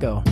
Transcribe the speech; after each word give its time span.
Go. 0.00 0.22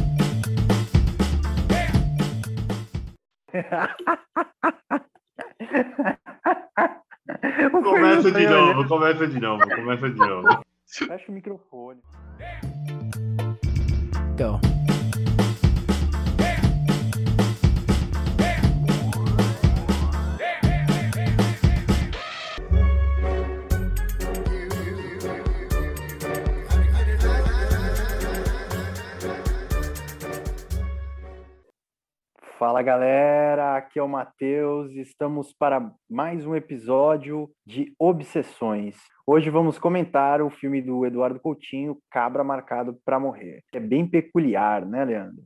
Começa 7.83 8.31
de 8.31 8.47
novo, 8.47 8.87
começa 8.87 9.26
de 9.26 9.40
novo, 9.40 9.69
começa 9.69 10.08
de 10.08 10.19
novo. 10.19 10.63
Fecha 10.87 11.24
o 11.29 11.33
microfone. 11.33 12.01
Go. 14.38 14.60
Fala 32.59 32.80
galera, 32.80 33.77
aqui 33.77 33.98
é 33.98 34.02
o 34.02 34.09
Matheus, 34.09 34.91
estamos 34.92 35.52
para 35.52 35.92
mais 36.09 36.47
um 36.47 36.56
episódio 36.56 37.51
de 37.66 37.92
Obsessões. 37.98 38.97
Hoje 39.27 39.51
vamos 39.51 39.78
comentar 39.78 40.41
o 40.41 40.48
filme 40.48 40.80
do 40.80 41.05
Eduardo 41.05 41.38
Coutinho, 41.38 41.98
Cabra 42.11 42.42
Marcado 42.42 42.98
para 43.05 43.20
Morrer. 43.20 43.61
É 43.74 43.78
bem 43.78 44.09
peculiar, 44.09 44.87
né, 44.87 45.05
Leandro? 45.05 45.42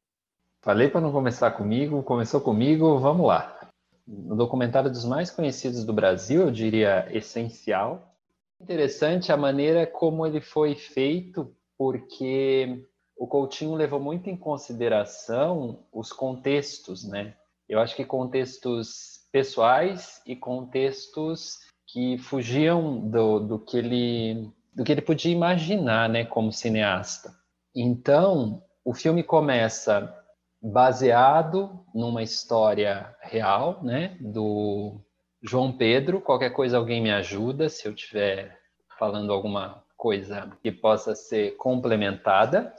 Falei 0.62 0.88
para 0.88 1.00
não 1.00 1.10
começar 1.10 1.50
comigo, 1.50 2.00
começou 2.04 2.40
comigo, 2.40 3.00
vamos 3.00 3.26
lá. 3.26 3.58
Um 4.06 4.36
documentário 4.36 4.88
dos 4.88 5.04
mais 5.04 5.32
conhecidos 5.32 5.84
do 5.84 5.92
Brasil, 5.92 6.42
eu 6.42 6.50
diria 6.52 7.08
essencial. 7.10 8.14
Interessante 8.60 9.32
a 9.32 9.36
maneira 9.36 9.84
como 9.84 10.24
ele 10.24 10.40
foi 10.40 10.76
feito, 10.76 11.52
porque 11.76 12.86
o 13.20 13.26
Coutinho 13.26 13.74
levou 13.74 14.00
muito 14.00 14.30
em 14.30 14.36
consideração 14.36 15.84
os 15.92 16.10
contextos, 16.10 17.06
né? 17.06 17.34
Eu 17.68 17.78
acho 17.78 17.94
que 17.94 18.02
contextos 18.02 19.26
pessoais 19.30 20.22
e 20.26 20.34
contextos 20.34 21.58
que 21.86 22.16
fugiam 22.16 23.10
do, 23.10 23.38
do 23.40 23.58
que 23.58 23.76
ele 23.76 24.50
do 24.74 24.82
que 24.84 24.92
ele 24.92 25.02
podia 25.02 25.32
imaginar, 25.32 26.08
né, 26.08 26.24
como 26.24 26.50
cineasta. 26.50 27.30
Então, 27.74 28.62
o 28.82 28.94
filme 28.94 29.22
começa 29.22 30.16
baseado 30.62 31.84
numa 31.94 32.22
história 32.22 33.14
real, 33.20 33.82
né, 33.82 34.16
do 34.18 34.98
João 35.42 35.72
Pedro. 35.72 36.22
Qualquer 36.22 36.50
coisa 36.50 36.78
alguém 36.78 37.02
me 37.02 37.10
ajuda 37.10 37.68
se 37.68 37.86
eu 37.86 37.92
estiver 37.92 38.58
falando 38.98 39.30
alguma 39.30 39.84
coisa 39.94 40.50
que 40.62 40.72
possa 40.72 41.14
ser 41.14 41.56
complementada 41.56 42.74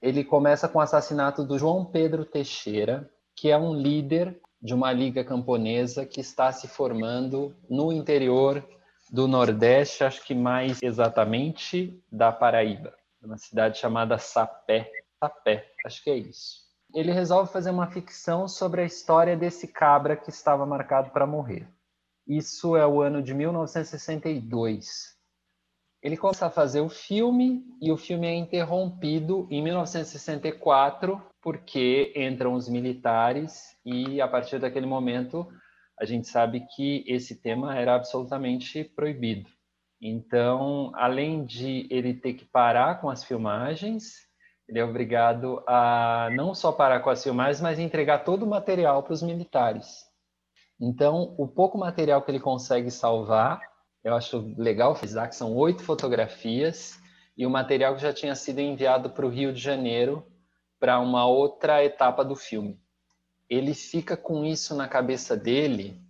ele 0.00 0.24
começa 0.24 0.68
com 0.68 0.78
o 0.78 0.82
assassinato 0.82 1.44
do 1.44 1.58
João 1.58 1.84
Pedro 1.84 2.24
Teixeira, 2.24 3.08
que 3.34 3.50
é 3.50 3.58
um 3.58 3.74
líder 3.74 4.40
de 4.60 4.74
uma 4.74 4.92
liga 4.92 5.24
camponesa 5.24 6.04
que 6.04 6.20
está 6.20 6.52
se 6.52 6.66
formando 6.66 7.54
no 7.68 7.92
interior 7.92 8.64
do 9.10 9.26
Nordeste, 9.26 10.04
acho 10.04 10.24
que 10.24 10.34
mais 10.34 10.82
exatamente 10.82 12.02
da 12.10 12.30
Paraíba, 12.30 12.94
uma 13.22 13.38
cidade 13.38 13.78
chamada 13.78 14.18
Sapé. 14.18 14.90
Sapé, 15.22 15.66
acho 15.84 16.02
que 16.02 16.10
é 16.10 16.16
isso. 16.16 16.68
Ele 16.94 17.12
resolve 17.12 17.52
fazer 17.52 17.70
uma 17.70 17.90
ficção 17.90 18.48
sobre 18.48 18.82
a 18.82 18.84
história 18.84 19.36
desse 19.36 19.68
cabra 19.68 20.16
que 20.16 20.30
estava 20.30 20.64
marcado 20.64 21.10
para 21.10 21.26
morrer. 21.26 21.68
Isso 22.26 22.76
é 22.76 22.86
o 22.86 23.00
ano 23.00 23.22
de 23.22 23.34
1962. 23.34 25.17
Ele 26.02 26.16
começa 26.16 26.46
a 26.46 26.50
fazer 26.50 26.80
o 26.80 26.88
filme 26.88 27.64
e 27.82 27.90
o 27.90 27.96
filme 27.96 28.26
é 28.26 28.34
interrompido 28.34 29.48
em 29.50 29.62
1964 29.62 31.20
porque 31.42 32.12
entram 32.14 32.54
os 32.54 32.68
militares 32.68 33.76
e 33.84 34.20
a 34.20 34.28
partir 34.28 34.60
daquele 34.60 34.86
momento 34.86 35.48
a 35.98 36.04
gente 36.04 36.28
sabe 36.28 36.64
que 36.76 37.04
esse 37.08 37.42
tema 37.42 37.76
era 37.76 37.96
absolutamente 37.96 38.84
proibido. 38.84 39.50
Então, 40.00 40.92
além 40.94 41.44
de 41.44 41.88
ele 41.90 42.14
ter 42.14 42.34
que 42.34 42.44
parar 42.44 43.00
com 43.00 43.10
as 43.10 43.24
filmagens, 43.24 44.28
ele 44.68 44.78
é 44.78 44.84
obrigado 44.84 45.60
a 45.66 46.28
não 46.32 46.54
só 46.54 46.70
parar 46.70 47.00
com 47.00 47.10
as 47.10 47.22
filmagens, 47.22 47.60
mas 47.60 47.80
entregar 47.80 48.18
todo 48.18 48.44
o 48.44 48.48
material 48.48 49.02
para 49.02 49.14
os 49.14 49.22
militares. 49.22 50.04
Então, 50.80 51.34
o 51.36 51.48
pouco 51.48 51.76
material 51.76 52.22
que 52.22 52.30
ele 52.30 52.38
consegue 52.38 52.90
salvar 52.90 53.60
eu 54.08 54.16
acho 54.16 54.54
legal 54.56 54.94
frisar 54.94 55.28
que 55.28 55.36
são 55.36 55.54
oito 55.54 55.82
fotografias 55.82 56.98
e 57.36 57.44
o 57.44 57.50
material 57.50 57.94
que 57.94 58.00
já 58.00 58.12
tinha 58.12 58.34
sido 58.34 58.58
enviado 58.58 59.10
para 59.10 59.26
o 59.26 59.28
Rio 59.28 59.52
de 59.52 59.60
Janeiro 59.60 60.26
para 60.80 60.98
uma 60.98 61.26
outra 61.26 61.84
etapa 61.84 62.24
do 62.24 62.34
filme. 62.34 62.80
Ele 63.50 63.74
fica 63.74 64.16
com 64.16 64.44
isso 64.44 64.74
na 64.74 64.88
cabeça 64.88 65.36
dele 65.36 66.00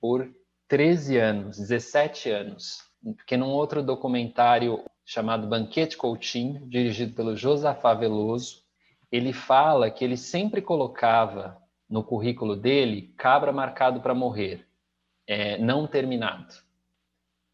por 0.00 0.30
13 0.68 1.16
anos, 1.18 1.58
17 1.58 2.30
anos, 2.30 2.84
porque 3.02 3.36
num 3.36 3.50
outro 3.50 3.82
documentário 3.82 4.84
chamado 5.04 5.48
Banquete 5.48 5.96
Coutinho, 5.96 6.64
dirigido 6.68 7.14
pelo 7.14 7.36
Josafá 7.36 7.92
Veloso, 7.92 8.62
ele 9.10 9.32
fala 9.32 9.90
que 9.90 10.04
ele 10.04 10.16
sempre 10.16 10.62
colocava 10.62 11.60
no 11.88 12.04
currículo 12.04 12.54
dele 12.54 13.12
cabra 13.16 13.50
marcado 13.50 14.00
para 14.00 14.14
morrer, 14.14 14.64
é, 15.26 15.58
não 15.58 15.86
terminado. 15.86 16.67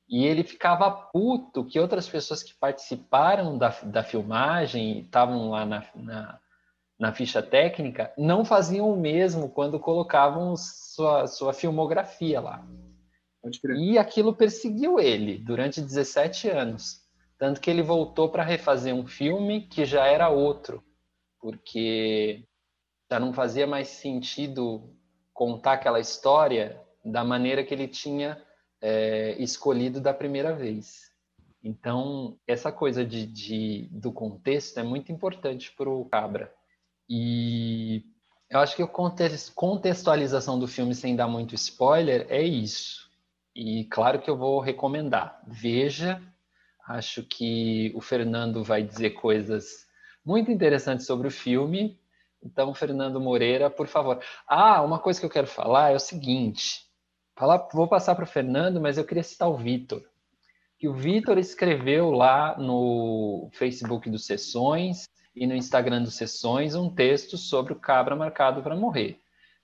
E 0.08 0.26
ele 0.26 0.42
ficava 0.42 0.90
puto 0.90 1.64
que 1.64 1.80
outras 1.80 2.08
pessoas 2.08 2.42
que 2.42 2.54
participaram 2.54 3.56
da, 3.56 3.70
da 3.84 4.02
filmagem, 4.02 5.00
estavam 5.00 5.50
lá 5.50 5.64
na, 5.64 5.84
na, 5.94 6.40
na, 6.98 7.12
ficha 7.12 7.42
técnica, 7.42 8.12
não 8.16 8.44
faziam 8.44 8.90
o 8.92 8.96
mesmo 8.96 9.48
quando 9.48 9.80
colocavam 9.80 10.54
sua, 10.56 11.26
sua 11.26 11.52
filmografia 11.52 12.40
lá. 12.40 12.66
E 13.76 13.98
aquilo 13.98 14.34
perseguiu 14.34 14.98
ele 14.98 15.38
durante 15.38 15.80
17 15.80 16.48
anos. 16.48 17.02
Tanto 17.38 17.60
que 17.60 17.70
ele 17.70 17.82
voltou 17.82 18.28
para 18.28 18.42
refazer 18.42 18.94
um 18.94 19.06
filme 19.06 19.62
que 19.62 19.84
já 19.84 20.06
era 20.06 20.28
outro, 20.28 20.82
porque 21.40 22.44
já 23.10 23.18
não 23.18 23.32
fazia 23.32 23.66
mais 23.66 23.88
sentido 23.88 24.94
contar 25.32 25.74
aquela 25.74 26.00
história 26.00 26.80
da 27.04 27.24
maneira 27.24 27.64
que 27.64 27.74
ele 27.74 27.88
tinha 27.88 28.40
é, 28.84 29.34
escolhido 29.42 29.98
da 29.98 30.12
primeira 30.12 30.54
vez. 30.54 31.10
Então, 31.62 32.38
essa 32.46 32.70
coisa 32.70 33.02
de, 33.02 33.26
de 33.26 33.88
do 33.90 34.12
contexto 34.12 34.78
é 34.78 34.82
muito 34.82 35.10
importante 35.10 35.72
para 35.72 35.88
o 35.88 36.04
Cabra. 36.04 36.52
E 37.08 38.04
eu 38.50 38.60
acho 38.60 38.76
que 38.76 38.82
a 38.82 38.86
contextualização 39.54 40.58
do 40.58 40.68
filme, 40.68 40.94
sem 40.94 41.16
dar 41.16 41.26
muito 41.26 41.54
spoiler, 41.54 42.26
é 42.28 42.42
isso. 42.42 43.10
E 43.56 43.84
claro 43.86 44.20
que 44.20 44.28
eu 44.28 44.36
vou 44.36 44.60
recomendar. 44.60 45.42
Veja, 45.46 46.20
acho 46.86 47.22
que 47.22 47.90
o 47.94 48.02
Fernando 48.02 48.62
vai 48.62 48.82
dizer 48.82 49.10
coisas 49.12 49.86
muito 50.22 50.50
interessantes 50.50 51.06
sobre 51.06 51.28
o 51.28 51.30
filme. 51.30 51.98
Então, 52.42 52.74
Fernando 52.74 53.18
Moreira, 53.18 53.70
por 53.70 53.86
favor. 53.86 54.20
Ah, 54.46 54.82
uma 54.82 54.98
coisa 54.98 55.18
que 55.18 55.24
eu 55.24 55.30
quero 55.30 55.46
falar 55.46 55.92
é 55.92 55.96
o 55.96 56.00
seguinte: 56.00 56.84
Falar, 57.36 57.68
vou 57.72 57.88
passar 57.88 58.14
para 58.14 58.24
o 58.24 58.28
Fernando, 58.28 58.80
mas 58.80 58.96
eu 58.96 59.04
queria 59.04 59.22
citar 59.22 59.48
o 59.48 59.56
Vitor. 59.56 60.02
Que 60.78 60.88
o 60.88 60.94
Vitor 60.94 61.36
escreveu 61.36 62.10
lá 62.10 62.56
no 62.56 63.48
Facebook 63.52 64.08
do 64.08 64.18
Sessões 64.18 65.08
e 65.34 65.46
no 65.46 65.54
Instagram 65.54 66.02
do 66.02 66.10
Sessões 66.10 66.76
um 66.76 66.88
texto 66.88 67.36
sobre 67.36 67.72
o 67.72 67.80
cabra 67.80 68.14
marcado 68.14 68.62
para 68.62 68.76
morrer. 68.76 69.18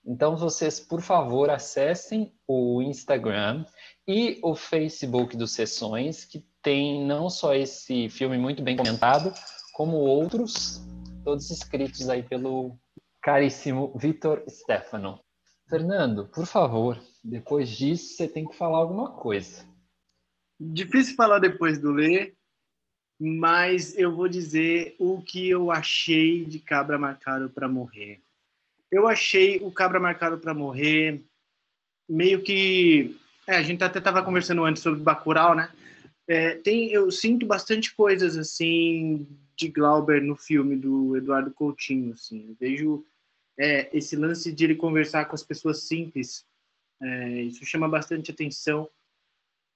Então, 0.05 0.35
vocês, 0.35 0.79
por 0.79 1.01
favor, 1.01 1.49
acessem 1.49 2.33
o 2.47 2.81
Instagram 2.81 3.65
e 4.05 4.39
o 4.43 4.53
Facebook 4.55 5.37
do 5.37 5.47
Sessões, 5.47 6.25
que 6.25 6.45
tem 6.61 7.05
não 7.05 7.29
só 7.29 7.53
esse 7.53 8.09
filme 8.09 8.37
muito 8.37 8.61
bem 8.61 8.75
comentado, 8.75 9.31
como 9.73 9.95
outros, 9.97 10.81
todos 11.23 11.49
escritos 11.51 12.09
aí 12.09 12.23
pelo 12.23 12.77
caríssimo 13.21 13.93
Vitor 13.95 14.43
Stefano. 14.49 15.19
Fernando, 15.71 16.27
por 16.27 16.45
favor, 16.45 17.01
depois 17.23 17.69
disso, 17.69 18.17
você 18.17 18.27
tem 18.27 18.45
que 18.45 18.57
falar 18.57 18.79
alguma 18.79 19.09
coisa. 19.13 19.65
Difícil 20.59 21.15
falar 21.15 21.39
depois 21.39 21.79
do 21.79 21.93
ler, 21.93 22.35
mas 23.17 23.97
eu 23.97 24.13
vou 24.13 24.27
dizer 24.27 24.97
o 24.99 25.21
que 25.21 25.49
eu 25.49 25.71
achei 25.71 26.43
de 26.43 26.59
Cabra 26.59 26.99
Marcado 26.99 27.49
para 27.49 27.69
Morrer. 27.69 28.21
Eu 28.91 29.07
achei 29.07 29.59
o 29.63 29.71
Cabra 29.71 29.97
Marcado 29.97 30.37
para 30.39 30.53
Morrer 30.53 31.23
meio 32.07 32.43
que. 32.43 33.17
É, 33.47 33.55
a 33.55 33.63
gente 33.63 33.81
até 33.81 33.99
estava 33.99 34.21
conversando 34.21 34.65
antes 34.65 34.83
sobre 34.83 34.99
Bacurau, 34.99 35.55
né? 35.55 35.71
É, 36.27 36.55
tem, 36.55 36.91
eu 36.91 37.09
sinto 37.09 37.45
bastante 37.45 37.95
coisas 37.95 38.37
assim 38.37 39.25
de 39.55 39.69
Glauber 39.69 40.21
no 40.21 40.35
filme 40.35 40.75
do 40.75 41.15
Eduardo 41.15 41.49
Coutinho. 41.51 42.11
Assim. 42.11 42.49
Eu 42.49 42.55
vejo 42.59 43.05
é, 43.61 43.95
esse 43.95 44.15
lance 44.15 44.51
de 44.51 44.63
ele 44.63 44.75
conversar 44.75 45.25
com 45.25 45.35
as 45.35 45.43
pessoas 45.43 45.83
simples 45.83 46.45
é, 47.01 47.41
isso 47.41 47.65
chama 47.65 47.89
bastante 47.89 48.31
atenção, 48.31 48.87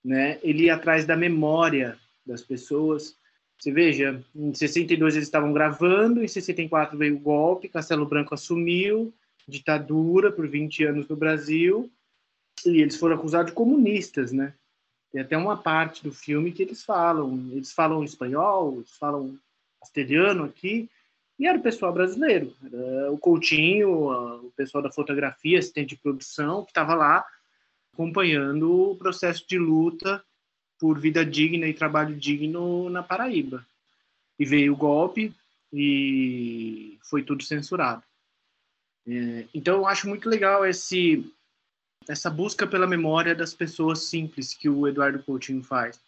né? 0.04 0.40
Ele 0.44 0.66
ir 0.66 0.70
atrás 0.70 1.06
da 1.06 1.18
memória 1.18 1.98
das 2.26 2.42
pessoas 2.44 3.18
Você 3.58 3.72
veja, 3.72 4.24
em 4.36 4.54
62 4.54 5.16
eles 5.16 5.28
estavam 5.28 5.54
gravando, 5.54 6.24
em 6.24 6.28
64 6.28 6.98
veio 6.98 7.16
o 7.16 7.20
golpe, 7.20 7.70
Castelo 7.70 8.06
Branco 8.06 8.34
assumiu, 8.34 9.14
ditadura 9.48 10.32
por 10.32 10.48
20 10.48 10.84
anos 10.84 11.08
no 11.08 11.16
Brasil, 11.16 11.90
e 12.66 12.82
eles 12.82 12.98
foram 12.98 13.16
acusados 13.16 13.52
de 13.52 13.56
comunistas, 13.56 14.32
né? 14.32 14.54
Tem 15.12 15.22
até 15.22 15.38
uma 15.38 15.58
parte 15.58 16.04
do 16.04 16.12
filme 16.12 16.52
que 16.52 16.62
eles 16.62 16.84
falam, 16.84 17.50
eles 17.52 17.72
falam 17.72 18.04
espanhol, 18.04 18.76
eles 18.76 18.92
falam 18.98 19.40
castelhano 19.80 20.44
aqui, 20.44 20.90
e 21.38 21.48
era 21.48 21.58
o 21.58 21.62
pessoal 21.62 21.92
brasileiro, 21.92 22.54
era 22.64 23.12
o 23.12 23.18
Coutinho, 23.18 23.90
o 24.46 24.52
pessoal 24.56 24.82
da 24.82 24.92
fotografia, 24.92 25.60
assistente 25.60 25.90
de 25.90 25.98
produção, 25.98 26.64
que 26.64 26.72
estava 26.72 26.96
lá 26.96 27.26
acompanhando 27.94 28.92
o 28.92 28.96
processo 28.96 29.46
de 29.48 29.58
luta 29.58 30.24
por 30.80 31.00
vida 31.00 31.26
digna 31.26 31.68
e 31.68 31.74
trabalho 31.74 32.16
digno 32.16 32.90
na 32.90 33.02
Paraíba. 33.02 33.66
E 34.38 34.46
veio 34.46 34.74
o 34.74 34.78
golpe 34.78 35.34
e 35.72 36.98
foi 37.10 37.24
tudo 37.24 37.44
censurado. 37.44 38.04
É, 39.08 39.46
então 39.54 39.76
eu 39.76 39.88
acho 39.88 40.08
muito 40.08 40.30
legal 40.30 40.66
esse 40.66 41.32
essa 42.08 42.30
busca 42.30 42.68
pela 42.68 42.86
memória 42.86 43.34
das 43.34 43.54
pessoas 43.54 44.04
simples 44.04 44.54
que 44.54 44.70
o 44.70 44.88
Eduardo 44.88 45.24
Coutinho 45.24 45.64
faz. 45.64 46.00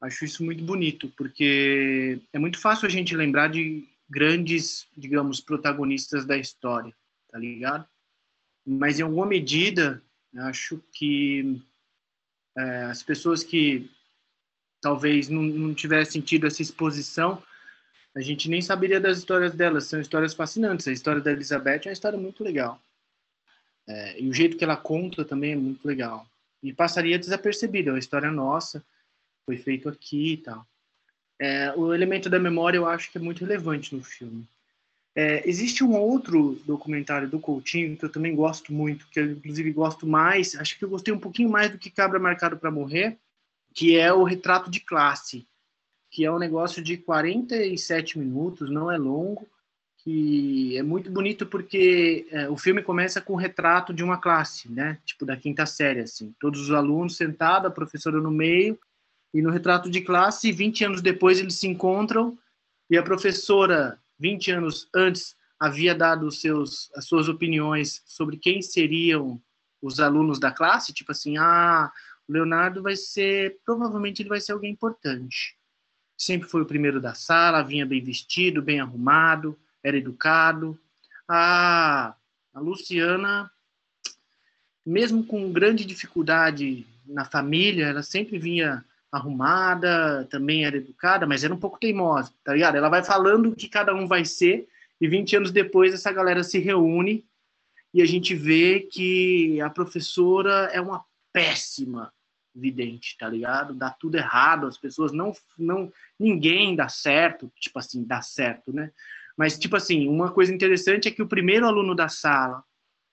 Acho 0.00 0.24
isso 0.24 0.44
muito 0.44 0.62
bonito, 0.62 1.12
porque 1.16 2.20
é 2.32 2.38
muito 2.38 2.60
fácil 2.60 2.86
a 2.86 2.90
gente 2.90 3.16
lembrar 3.16 3.48
de 3.48 3.84
grandes, 4.08 4.86
digamos, 4.96 5.40
protagonistas 5.40 6.24
da 6.24 6.36
história, 6.36 6.94
tá 7.30 7.38
ligado? 7.38 7.86
Mas 8.64 8.98
em 8.98 9.02
alguma 9.02 9.26
medida, 9.26 10.02
acho 10.36 10.82
que 10.92 11.62
é, 12.56 12.84
as 12.84 13.02
pessoas 13.02 13.44
que 13.44 13.90
talvez 14.80 15.28
não, 15.28 15.42
não 15.42 15.74
tivessem 15.74 16.20
tido 16.20 16.46
essa 16.46 16.62
exposição, 16.62 17.42
a 18.14 18.20
gente 18.20 18.48
nem 18.48 18.62
saberia 18.62 18.98
das 18.98 19.18
histórias 19.18 19.52
delas. 19.54 19.84
São 19.84 20.00
histórias 20.00 20.32
fascinantes. 20.32 20.88
A 20.88 20.92
história 20.92 21.20
da 21.20 21.32
Elizabeth 21.32 21.82
é 21.84 21.88
uma 21.88 21.92
história 21.92 22.18
muito 22.18 22.42
legal. 22.42 22.80
É, 23.86 24.20
e 24.20 24.28
o 24.28 24.32
jeito 24.32 24.56
que 24.56 24.64
ela 24.64 24.76
conta 24.76 25.24
também 25.24 25.52
é 25.52 25.56
muito 25.56 25.86
legal. 25.86 26.26
E 26.62 26.72
passaria 26.72 27.18
desapercebido. 27.18 27.90
É 27.90 27.92
uma 27.92 27.98
história 27.98 28.30
nossa, 28.30 28.84
foi 29.44 29.58
feito 29.58 29.88
aqui 29.88 30.32
e 30.32 30.36
tal. 30.38 30.66
É, 31.38 31.72
o 31.76 31.92
elemento 31.92 32.30
da 32.30 32.38
memória 32.38 32.78
eu 32.78 32.86
acho 32.86 33.10
que 33.10 33.18
é 33.18 33.20
muito 33.20 33.40
relevante 33.40 33.94
no 33.94 34.02
filme. 34.02 34.46
É, 35.14 35.48
existe 35.48 35.82
um 35.82 35.96
outro 35.96 36.60
documentário 36.66 37.28
do 37.28 37.40
Coutinho 37.40 37.96
que 37.96 38.04
eu 38.04 38.12
também 38.12 38.34
gosto 38.34 38.72
muito, 38.72 39.08
que 39.08 39.18
eu 39.18 39.32
inclusive 39.32 39.72
gosto 39.72 40.06
mais, 40.06 40.54
acho 40.54 40.78
que 40.78 40.84
eu 40.84 40.90
gostei 40.90 41.12
um 41.12 41.18
pouquinho 41.18 41.48
mais 41.48 41.70
do 41.70 41.78
que 41.78 41.90
Cabra 41.90 42.18
Marcado 42.18 42.58
para 42.58 42.70
Morrer, 42.70 43.16
que 43.74 43.96
é 43.96 44.12
o 44.12 44.24
Retrato 44.24 44.70
de 44.70 44.80
Classe, 44.80 45.46
que 46.10 46.24
é 46.24 46.30
um 46.30 46.38
negócio 46.38 46.82
de 46.82 46.96
47 46.98 48.18
minutos, 48.18 48.70
não 48.70 48.90
é 48.90 48.98
longo, 48.98 49.48
que 49.98 50.76
é 50.76 50.82
muito 50.82 51.10
bonito 51.10 51.46
porque 51.46 52.26
é, 52.30 52.48
o 52.48 52.56
filme 52.56 52.82
começa 52.82 53.20
com 53.20 53.32
o 53.32 53.36
retrato 53.36 53.92
de 53.92 54.04
uma 54.04 54.18
classe, 54.18 54.70
né? 54.70 54.98
Tipo 55.04 55.26
da 55.26 55.36
quinta 55.36 55.66
série, 55.66 56.00
assim, 56.00 56.34
todos 56.38 56.60
os 56.60 56.70
alunos 56.70 57.16
sentados, 57.16 57.66
a 57.66 57.74
professora 57.74 58.20
no 58.20 58.30
meio, 58.30 58.78
e 59.32 59.42
no 59.42 59.50
retrato 59.50 59.90
de 59.90 60.00
classe, 60.00 60.52
20 60.52 60.84
anos 60.84 61.02
depois 61.02 61.38
eles 61.38 61.54
se 61.54 61.66
encontram 61.66 62.38
e 62.88 62.96
a 62.96 63.02
professora 63.02 64.00
20 64.18 64.50
anos 64.52 64.88
antes, 64.94 65.36
havia 65.58 65.94
dado 65.94 66.30
seus, 66.30 66.90
as 66.94 67.06
suas 67.06 67.28
opiniões 67.28 68.02
sobre 68.04 68.36
quem 68.36 68.60
seriam 68.60 69.40
os 69.80 70.00
alunos 70.00 70.38
da 70.38 70.50
classe, 70.50 70.92
tipo 70.92 71.12
assim, 71.12 71.36
ah, 71.38 71.90
o 72.28 72.32
Leonardo 72.32 72.82
vai 72.82 72.96
ser, 72.96 73.58
provavelmente 73.64 74.20
ele 74.20 74.28
vai 74.28 74.40
ser 74.40 74.52
alguém 74.52 74.72
importante. 74.72 75.56
Sempre 76.16 76.48
foi 76.48 76.62
o 76.62 76.66
primeiro 76.66 77.00
da 77.00 77.14
sala, 77.14 77.62
vinha 77.62 77.86
bem 77.86 78.02
vestido, 78.02 78.62
bem 78.62 78.80
arrumado, 78.80 79.58
era 79.82 79.96
educado. 79.96 80.78
Ah, 81.28 82.14
a 82.54 82.60
Luciana, 82.60 83.50
mesmo 84.84 85.24
com 85.24 85.52
grande 85.52 85.84
dificuldade 85.84 86.86
na 87.06 87.24
família, 87.24 87.86
ela 87.86 88.02
sempre 88.02 88.38
vinha 88.38 88.84
arrumada, 89.16 90.26
também 90.30 90.64
era 90.64 90.76
educada, 90.76 91.26
mas 91.26 91.44
era 91.44 91.54
um 91.54 91.58
pouco 91.58 91.78
teimosa, 91.78 92.32
tá 92.44 92.54
ligado? 92.54 92.76
Ela 92.76 92.88
vai 92.88 93.02
falando 93.02 93.50
o 93.50 93.56
que 93.56 93.68
cada 93.68 93.94
um 93.94 94.06
vai 94.06 94.24
ser, 94.24 94.66
e 95.00 95.08
20 95.08 95.36
anos 95.36 95.50
depois 95.50 95.92
essa 95.92 96.12
galera 96.12 96.42
se 96.42 96.58
reúne 96.58 97.24
e 97.92 98.02
a 98.02 98.06
gente 98.06 98.34
vê 98.34 98.80
que 98.80 99.60
a 99.60 99.70
professora 99.70 100.70
é 100.72 100.80
uma 100.80 101.04
péssima 101.32 102.12
vidente, 102.54 103.16
tá 103.18 103.28
ligado? 103.28 103.74
Dá 103.74 103.90
tudo 103.90 104.16
errado, 104.16 104.66
as 104.66 104.78
pessoas 104.78 105.12
não 105.12 105.32
não 105.58 105.92
ninguém 106.18 106.74
dá 106.74 106.88
certo, 106.88 107.52
tipo 107.60 107.78
assim, 107.78 108.04
dá 108.04 108.22
certo, 108.22 108.72
né? 108.72 108.90
Mas 109.36 109.58
tipo 109.58 109.76
assim, 109.76 110.08
uma 110.08 110.30
coisa 110.30 110.52
interessante 110.54 111.08
é 111.08 111.10
que 111.10 111.22
o 111.22 111.28
primeiro 111.28 111.66
aluno 111.66 111.94
da 111.94 112.08
sala, 112.08 112.64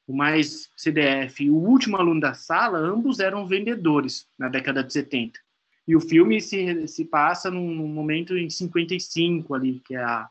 o 0.08 0.16
mais 0.16 0.70
CDF, 0.78 1.44
e 1.44 1.50
o 1.50 1.56
último 1.56 1.98
aluno 1.98 2.20
da 2.20 2.34
sala, 2.34 2.78
ambos 2.78 3.20
eram 3.20 3.46
vendedores 3.46 4.28
na 4.38 4.48
década 4.48 4.84
de 4.84 4.94
70. 4.94 5.40
E 5.88 5.96
o 5.96 6.00
filme 6.00 6.42
se, 6.42 6.88
se 6.88 7.06
passa 7.06 7.52
num 7.52 7.88
momento 7.88 8.38
em 8.38 8.50
55 8.50 9.54
ali, 9.54 9.82
que 9.82 9.96
é 9.96 10.04
a, 10.04 10.30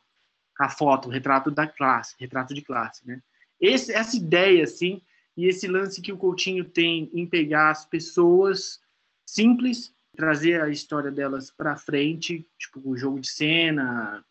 a 0.59 0.69
foto, 0.69 1.07
o 1.07 1.11
retrato 1.11 1.51
da 1.51 1.67
classe, 1.67 2.15
retrato 2.19 2.53
de 2.53 2.61
classe, 2.61 3.05
né? 3.07 3.21
Esse, 3.59 3.93
essa 3.93 4.17
ideia, 4.17 4.63
assim, 4.63 5.01
e 5.37 5.47
esse 5.47 5.67
lance 5.67 6.01
que 6.01 6.11
o 6.11 6.17
Coutinho 6.17 6.65
tem 6.65 7.09
em 7.13 7.25
pegar 7.25 7.69
as 7.69 7.85
pessoas 7.85 8.81
simples, 9.25 9.93
trazer 10.15 10.61
a 10.61 10.69
história 10.69 11.11
delas 11.11 11.49
para 11.49 11.77
frente, 11.77 12.47
tipo, 12.57 12.81
o 12.87 12.97
jogo 12.97 13.19
de 13.19 13.27
cena, 13.27 14.23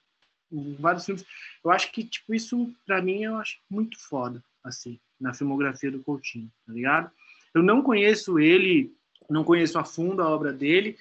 vários 0.78 1.04
filmes. 1.04 1.24
Eu 1.64 1.70
acho 1.70 1.90
que, 1.92 2.04
tipo, 2.04 2.34
isso, 2.34 2.72
para 2.86 3.02
mim, 3.02 3.22
eu 3.22 3.36
acho 3.36 3.58
muito 3.70 3.98
foda, 3.98 4.44
assim, 4.62 5.00
na 5.20 5.34
filmografia 5.34 5.90
do 5.90 6.02
Coutinho, 6.02 6.50
tá 6.66 6.72
ligado? 6.72 7.10
Eu 7.54 7.62
não 7.62 7.82
conheço 7.82 8.38
ele, 8.38 8.94
não 9.28 9.44
conheço 9.44 9.78
a 9.78 9.84
fundo 9.84 10.22
a 10.22 10.28
obra 10.28 10.52
dele, 10.52 10.96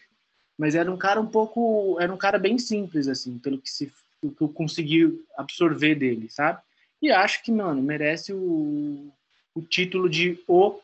mas 0.61 0.75
era 0.75 0.91
um 0.91 0.95
cara 0.95 1.19
um 1.19 1.25
pouco, 1.25 1.97
era 1.99 2.13
um 2.13 2.17
cara 2.17 2.37
bem 2.37 2.59
simples 2.59 3.07
assim, 3.07 3.39
pelo 3.39 3.57
que 3.57 3.67
se 3.67 3.91
que 4.21 4.43
eu 4.43 4.47
consegui 4.47 5.19
absorver 5.35 5.95
dele, 5.95 6.29
sabe? 6.29 6.61
E 7.01 7.09
acho 7.09 7.43
que, 7.43 7.51
mano, 7.51 7.81
merece 7.81 8.31
o, 8.31 9.11
o 9.55 9.61
título 9.63 10.07
de 10.07 10.39
o 10.47 10.79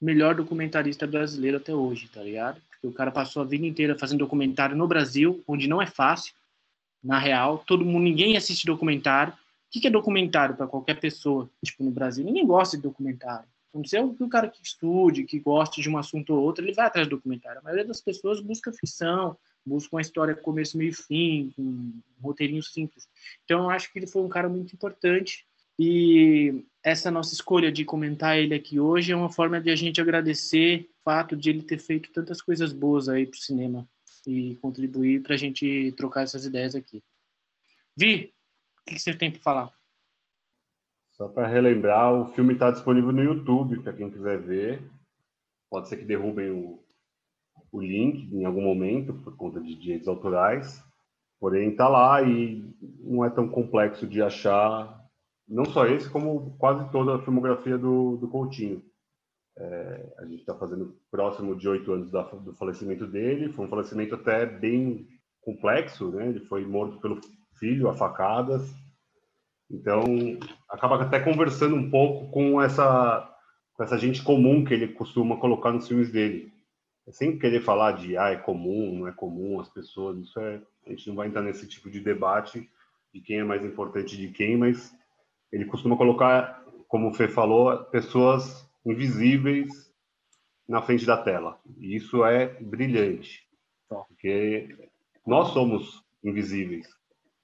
melhor 0.00 0.36
documentarista 0.36 1.04
brasileiro 1.04 1.56
até 1.56 1.74
hoje, 1.74 2.08
tá 2.14 2.22
ligado? 2.22 2.62
Porque 2.70 2.86
o 2.86 2.92
cara 2.92 3.10
passou 3.10 3.42
a 3.42 3.44
vida 3.44 3.66
inteira 3.66 3.98
fazendo 3.98 4.20
documentário 4.20 4.76
no 4.76 4.86
Brasil, 4.86 5.42
onde 5.48 5.66
não 5.66 5.82
é 5.82 5.86
fácil, 5.86 6.32
na 7.02 7.18
real, 7.18 7.64
todo 7.66 7.84
mundo, 7.84 8.04
ninguém 8.04 8.36
assiste 8.36 8.64
documentário. 8.66 9.32
O 9.32 9.80
que 9.80 9.88
é 9.88 9.90
documentário 9.90 10.54
para 10.54 10.68
qualquer 10.68 11.00
pessoa, 11.00 11.50
tipo, 11.64 11.82
no 11.82 11.90
Brasil? 11.90 12.24
Ninguém 12.24 12.46
gosta 12.46 12.76
de 12.76 12.84
documentário. 12.84 13.48
Não 13.74 13.84
sei 13.84 14.00
o 14.00 14.28
cara 14.28 14.48
que 14.48 14.60
estude, 14.62 15.24
que 15.24 15.38
goste 15.38 15.82
de 15.82 15.90
um 15.90 15.98
assunto 15.98 16.34
ou 16.34 16.42
outro, 16.42 16.64
ele 16.64 16.72
vai 16.72 16.86
atrás 16.86 17.06
do 17.06 17.16
documentário. 17.16 17.60
A 17.60 17.62
maioria 17.62 17.84
das 17.84 18.00
pessoas 18.00 18.40
busca 18.40 18.72
ficção, 18.72 19.36
busca 19.64 19.94
uma 19.94 20.00
história 20.00 20.34
com 20.34 20.42
começo, 20.42 20.78
meio 20.78 20.90
e 20.90 20.94
fim, 20.94 21.52
com 21.54 21.62
um 21.62 22.02
roteirinho 22.20 22.62
simples. 22.62 23.08
Então, 23.44 23.64
eu 23.64 23.70
acho 23.70 23.92
que 23.92 23.98
ele 23.98 24.06
foi 24.06 24.22
um 24.22 24.28
cara 24.28 24.48
muito 24.48 24.74
importante 24.74 25.46
e 25.78 26.64
essa 26.82 27.10
nossa 27.10 27.34
escolha 27.34 27.70
de 27.70 27.84
comentar 27.84 28.36
ele 28.36 28.54
aqui 28.54 28.80
hoje 28.80 29.12
é 29.12 29.16
uma 29.16 29.30
forma 29.30 29.60
de 29.60 29.70
a 29.70 29.76
gente 29.76 30.00
agradecer 30.00 30.90
o 31.00 31.04
fato 31.04 31.36
de 31.36 31.50
ele 31.50 31.62
ter 31.62 31.78
feito 31.78 32.10
tantas 32.10 32.42
coisas 32.42 32.72
boas 32.72 33.08
aí 33.08 33.26
para 33.26 33.36
o 33.36 33.40
cinema 33.40 33.88
e 34.26 34.56
contribuir 34.56 35.22
para 35.22 35.34
a 35.34 35.38
gente 35.38 35.92
trocar 35.96 36.22
essas 36.22 36.44
ideias 36.44 36.74
aqui. 36.74 37.02
Vi, 37.96 38.34
o 38.80 38.90
que 38.90 38.98
você 38.98 39.14
tem 39.14 39.30
para 39.30 39.40
falar? 39.40 39.77
Só 41.18 41.26
para 41.26 41.48
relembrar, 41.48 42.14
o 42.14 42.26
filme 42.26 42.52
está 42.52 42.70
disponível 42.70 43.10
no 43.10 43.20
YouTube, 43.20 43.82
para 43.82 43.92
quem 43.92 44.08
quiser 44.08 44.40
ver. 44.40 44.88
Pode 45.68 45.88
ser 45.88 45.96
que 45.96 46.04
derrubem 46.04 46.52
o, 46.52 46.80
o 47.72 47.80
link 47.80 48.32
em 48.32 48.44
algum 48.44 48.62
momento, 48.62 49.12
por 49.12 49.36
conta 49.36 49.60
de 49.60 49.74
direitos 49.74 50.06
autorais. 50.06 50.80
Porém, 51.40 51.70
está 51.70 51.88
lá 51.88 52.22
e 52.22 52.72
não 53.00 53.24
é 53.24 53.30
tão 53.30 53.48
complexo 53.48 54.06
de 54.06 54.22
achar, 54.22 54.96
não 55.48 55.64
só 55.64 55.86
esse, 55.86 56.08
como 56.08 56.56
quase 56.56 56.88
toda 56.92 57.16
a 57.16 57.22
filmografia 57.22 57.76
do, 57.76 58.16
do 58.16 58.28
Coutinho. 58.28 58.80
É, 59.56 60.14
a 60.18 60.24
gente 60.24 60.38
está 60.38 60.54
fazendo 60.54 61.00
próximo 61.10 61.56
de 61.56 61.68
oito 61.68 61.92
anos 61.92 62.12
da, 62.12 62.22
do 62.22 62.54
falecimento 62.54 63.08
dele. 63.08 63.52
Foi 63.54 63.66
um 63.66 63.68
falecimento 63.68 64.14
até 64.14 64.46
bem 64.46 65.08
complexo, 65.40 66.12
né? 66.12 66.28
Ele 66.28 66.40
foi 66.46 66.64
morto 66.64 67.00
pelo 67.00 67.20
filho 67.58 67.88
a 67.88 67.94
facadas 67.94 68.72
então, 69.70 70.02
acaba 70.68 71.02
até 71.02 71.20
conversando 71.20 71.76
um 71.76 71.90
pouco 71.90 72.30
com 72.30 72.60
essa, 72.60 73.30
com 73.74 73.82
essa 73.82 73.98
gente 73.98 74.22
comum 74.22 74.64
que 74.64 74.72
ele 74.72 74.88
costuma 74.88 75.36
colocar 75.36 75.72
nos 75.72 75.86
filmes 75.86 76.10
dele. 76.10 76.52
É 77.06 77.12
sem 77.12 77.38
querer 77.38 77.60
falar 77.60 77.92
de, 77.92 78.16
ah, 78.16 78.30
é 78.30 78.36
comum, 78.36 78.98
não 79.00 79.08
é 79.08 79.12
comum, 79.12 79.60
as 79.60 79.68
pessoas, 79.68 80.18
isso 80.18 80.38
é, 80.40 80.60
a 80.86 80.90
gente 80.90 81.08
não 81.08 81.16
vai 81.16 81.28
entrar 81.28 81.42
nesse 81.42 81.66
tipo 81.66 81.90
de 81.90 82.00
debate 82.00 82.68
de 83.12 83.20
quem 83.20 83.38
é 83.38 83.44
mais 83.44 83.64
importante 83.64 84.16
de 84.16 84.28
quem, 84.28 84.56
mas 84.56 84.94
ele 85.50 85.64
costuma 85.64 85.96
colocar, 85.96 86.62
como 86.86 87.08
o 87.08 87.14
Fê 87.14 87.28
falou, 87.28 87.84
pessoas 87.84 88.68
invisíveis 88.84 89.92
na 90.68 90.82
frente 90.82 91.06
da 91.06 91.16
tela. 91.16 91.58
E 91.78 91.96
isso 91.96 92.24
é 92.24 92.46
brilhante, 92.60 93.46
porque 93.88 94.76
nós 95.26 95.48
somos 95.48 96.04
invisíveis. 96.22 96.86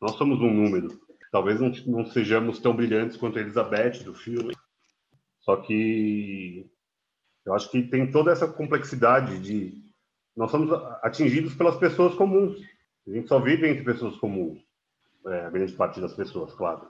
Nós 0.01 0.13
somos 0.13 0.41
um 0.41 0.53
número. 0.53 1.04
Talvez 1.35 1.59
não, 1.59 1.73
não 1.87 2.07
sejamos 2.07 2.61
tão 2.61 2.77
brilhantes 2.77 3.17
quanto 3.17 3.39
a 3.39 3.41
Elizabeth 3.41 4.05
do 4.05 4.15
filme, 4.15 4.55
só 5.41 5.57
que 5.57 6.65
eu 7.45 7.53
acho 7.53 7.69
que 7.73 7.83
tem 7.83 8.09
toda 8.09 8.31
essa 8.31 8.47
complexidade 8.47 9.41
de 9.41 9.83
nós 10.37 10.49
somos 10.49 10.71
atingidos 11.03 11.53
pelas 11.57 11.77
pessoas 11.77 12.15
comuns. 12.15 12.57
A 13.09 13.11
gente 13.11 13.27
só 13.27 13.41
vive 13.41 13.69
entre 13.69 13.83
pessoas 13.83 14.15
comuns, 14.19 14.61
é, 15.27 15.47
a 15.47 15.51
grande 15.51 15.73
parte 15.73 16.01
das 16.01 16.15
pessoas, 16.15 16.55
claro. 16.55 16.89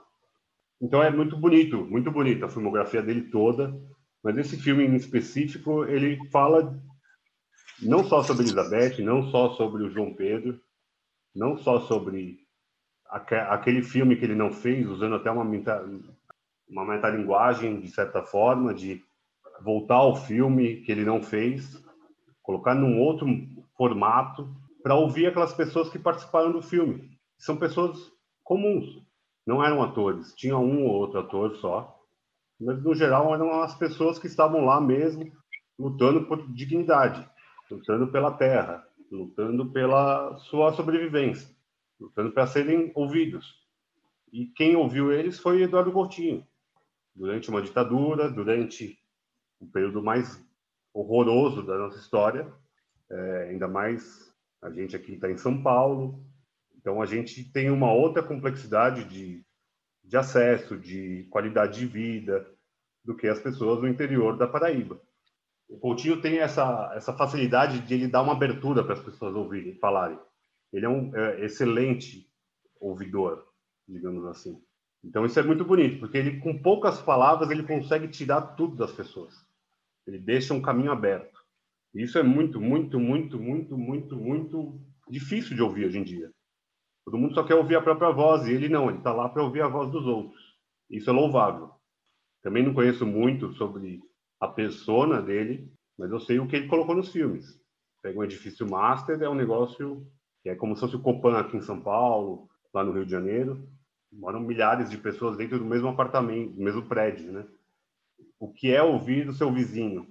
Então 0.79 1.01
é 1.01 1.09
muito 1.09 1.35
bonito, 1.35 1.83
muito 1.83 2.11
bonita 2.11 2.45
a 2.45 2.49
filmografia 2.49 3.01
dele 3.01 3.31
toda, 3.31 3.75
mas 4.23 4.37
esse 4.37 4.57
filme 4.57 4.85
em 4.85 4.95
específico, 4.95 5.85
ele 5.85 6.23
fala 6.29 6.79
não 7.81 8.03
só 8.03 8.21
sobre 8.21 8.43
Elizabeth, 8.43 9.03
não 9.03 9.23
só 9.31 9.55
sobre 9.55 9.81
o 9.81 9.89
João 9.89 10.13
Pedro, 10.13 10.61
não 11.33 11.57
só 11.57 11.79
sobre 11.79 12.44
aquele 13.09 13.81
filme 13.81 14.15
que 14.15 14.25
ele 14.25 14.35
não 14.35 14.51
fez, 14.51 14.87
usando 14.87 15.15
até 15.15 15.31
uma, 15.31 15.43
uma 16.67 16.85
metalinguagem, 16.85 17.79
de 17.79 17.89
certa 17.89 18.23
forma, 18.23 18.73
de 18.73 19.03
voltar 19.61 19.95
ao 19.95 20.15
filme 20.15 20.77
que 20.81 20.91
ele 20.91 21.05
não 21.05 21.21
fez, 21.21 21.81
colocar 22.41 22.75
num 22.75 22.99
outro 22.99 23.27
formato, 23.77 24.49
para 24.83 24.95
ouvir 24.95 25.27
aquelas 25.27 25.53
pessoas 25.53 25.89
que 25.89 25.97
participaram 25.97 26.51
do 26.51 26.61
filme. 26.61 27.09
São 27.37 27.57
pessoas 27.57 28.11
comuns, 28.43 29.01
não 29.45 29.63
eram 29.63 29.81
atores, 29.81 30.33
tinha 30.35 30.57
um 30.57 30.85
ou 30.85 30.93
outro 30.93 31.19
ator 31.19 31.55
só, 31.55 31.99
mas 32.59 32.81
no 32.83 32.93
geral 32.93 33.33
eram 33.33 33.61
as 33.61 33.75
pessoas 33.75 34.19
que 34.19 34.27
estavam 34.27 34.63
lá 34.63 34.79
mesmo, 34.79 35.31
lutando 35.77 36.25
por 36.25 36.47
dignidade, 36.53 37.27
lutando 37.69 38.07
pela 38.07 38.31
terra, 38.31 38.85
lutando 39.11 39.71
pela 39.71 40.37
sua 40.37 40.71
sobrevivência, 40.73 41.54
lutando 41.99 42.31
para 42.31 42.47
serem 42.47 42.91
ouvidos. 42.95 43.63
E 44.31 44.47
quem 44.47 44.75
ouviu 44.75 45.11
eles 45.11 45.39
foi 45.39 45.61
Eduardo 45.61 45.91
Coutinho, 45.91 46.45
durante 47.15 47.49
uma 47.49 47.61
ditadura, 47.61 48.29
durante 48.29 48.99
o 49.59 49.67
período 49.67 50.03
mais 50.03 50.43
horroroso 50.93 51.63
da 51.63 51.77
nossa 51.77 51.97
história, 51.97 52.51
é, 53.09 53.49
ainda 53.49 53.67
mais 53.67 54.33
a 54.61 54.69
gente 54.69 54.95
aqui 54.95 55.13
está 55.13 55.29
em 55.29 55.37
São 55.37 55.61
Paulo, 55.61 56.25
então 56.75 57.01
a 57.01 57.05
gente 57.05 57.43
tem 57.51 57.69
uma 57.69 57.93
outra 57.93 58.23
complexidade 58.23 59.05
de 59.05 59.45
de 60.07 60.17
acesso, 60.17 60.77
de 60.77 61.27
qualidade 61.29 61.79
de 61.79 61.85
vida, 61.85 62.47
do 63.03 63.15
que 63.15 63.27
as 63.27 63.39
pessoas 63.39 63.81
no 63.81 63.87
interior 63.87 64.37
da 64.37 64.47
Paraíba. 64.47 64.99
O 65.67 65.79
Coutinho 65.79 66.21
tem 66.21 66.39
essa, 66.39 66.91
essa 66.95 67.13
facilidade 67.13 67.79
de 67.79 67.93
ele 67.93 68.07
dar 68.07 68.21
uma 68.21 68.33
abertura 68.33 68.83
para 68.83 68.93
as 68.93 69.01
pessoas 69.01 69.35
ouvirem, 69.35 69.75
falarem. 69.79 70.19
Ele 70.75 70.85
é 70.85 70.89
um 70.89 71.15
é, 71.15 71.45
excelente 71.45 72.29
ouvidor, 72.81 73.47
digamos 73.87 74.25
assim. 74.25 74.61
Então 75.01 75.25
isso 75.25 75.39
é 75.39 75.43
muito 75.43 75.63
bonito, 75.63 75.99
porque 75.99 76.17
ele 76.17 76.39
com 76.39 76.61
poucas 76.61 77.01
palavras 77.01 77.49
ele 77.49 77.63
consegue 77.63 78.09
tirar 78.09 78.41
tudo 78.41 78.75
das 78.75 78.91
pessoas. 78.91 79.33
Ele 80.05 80.19
deixa 80.19 80.53
um 80.53 80.61
caminho 80.61 80.91
aberto. 80.91 81.39
E 81.93 82.03
isso 82.03 82.17
é 82.17 82.23
muito, 82.23 82.59
muito, 82.59 82.99
muito, 82.99 83.39
muito, 83.39 83.77
muito, 83.77 84.17
muito 84.17 84.81
difícil 85.09 85.55
de 85.55 85.61
ouvir 85.61 85.85
hoje 85.85 85.97
em 85.97 86.03
dia. 86.03 86.29
Todo 87.05 87.17
mundo 87.17 87.33
só 87.33 87.43
quer 87.45 87.55
ouvir 87.55 87.75
a 87.75 87.81
própria 87.81 88.11
voz, 88.11 88.45
e 88.45 88.51
ele 88.51 88.67
não, 88.67 88.89
ele 88.89 88.97
está 88.97 89.13
lá 89.13 89.29
para 89.29 89.43
ouvir 89.43 89.61
a 89.61 89.69
voz 89.69 89.89
dos 89.89 90.05
outros. 90.05 90.41
Isso 90.89 91.09
é 91.09 91.13
louvável. 91.13 91.71
Também 92.43 92.63
não 92.63 92.73
conheço 92.73 93.05
muito 93.05 93.53
sobre 93.53 94.01
a 94.41 94.47
persona 94.47 95.21
dele, 95.21 95.71
mas 95.97 96.11
eu 96.11 96.19
sei 96.19 96.37
o 96.37 96.47
que 96.47 96.57
ele 96.57 96.67
colocou 96.67 96.95
nos 96.95 97.13
filmes. 97.13 97.45
Pega 98.01 98.19
um 98.19 98.23
edifício 98.23 98.69
master, 98.69 99.21
é 99.21 99.29
um 99.29 99.35
negócio 99.35 100.05
que 100.45 100.49
é 100.51 100.55
como 100.55 100.75
se 100.75 100.81
fosse 100.81 100.95
o 100.95 101.01
Copan 101.01 101.39
aqui 101.39 101.57
em 101.57 101.61
São 101.61 101.81
Paulo, 101.81 102.47
lá 102.71 102.83
no 102.83 102.91
Rio 102.91 103.03
de 103.03 103.09
Janeiro. 103.09 103.67
Moram 104.13 104.39
milhares 104.39 104.91
de 104.91 104.95
pessoas 104.95 105.35
dentro 105.35 105.57
do 105.57 105.65
mesmo 105.65 105.87
apartamento, 105.87 106.53
do 106.53 106.61
mesmo 106.61 106.83
prédio, 106.83 107.31
né? 107.31 107.47
O 108.39 108.53
que 108.53 108.71
é 108.71 108.83
ouvir 108.83 109.25
do 109.25 109.33
seu 109.33 109.51
vizinho? 109.51 110.05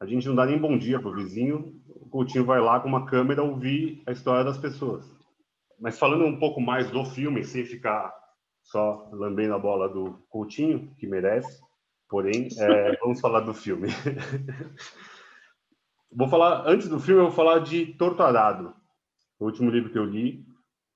A 0.00 0.06
gente 0.06 0.28
não 0.28 0.36
dá 0.36 0.46
nem 0.46 0.56
bom 0.56 0.78
dia 0.78 1.00
pro 1.00 1.16
vizinho, 1.16 1.74
o 1.88 2.08
Coutinho 2.08 2.44
vai 2.44 2.60
lá 2.60 2.78
com 2.78 2.86
uma 2.86 3.04
câmera 3.04 3.42
ouvir 3.42 4.00
a 4.06 4.12
história 4.12 4.44
das 4.44 4.56
pessoas. 4.56 5.04
Mas 5.80 5.98
falando 5.98 6.24
um 6.24 6.38
pouco 6.38 6.60
mais 6.60 6.88
do 6.88 7.04
filme, 7.04 7.42
sem 7.42 7.64
ficar 7.64 8.14
só 8.62 9.08
lambendo 9.12 9.54
a 9.54 9.58
bola 9.58 9.88
do 9.88 10.24
Coutinho, 10.28 10.94
que 11.00 11.06
merece, 11.08 11.60
porém, 12.08 12.46
é, 12.60 12.96
vamos 13.02 13.20
falar 13.20 13.40
do 13.40 13.52
filme. 13.52 13.88
vou 16.14 16.28
falar, 16.28 16.62
antes 16.68 16.88
do 16.88 17.00
filme, 17.00 17.22
eu 17.22 17.26
vou 17.26 17.34
falar 17.34 17.58
de 17.58 17.86
Torturado, 17.94 18.78
o 19.40 19.46
último 19.46 19.70
livro 19.70 19.90
que 19.90 19.98
eu 19.98 20.04
li, 20.04 20.46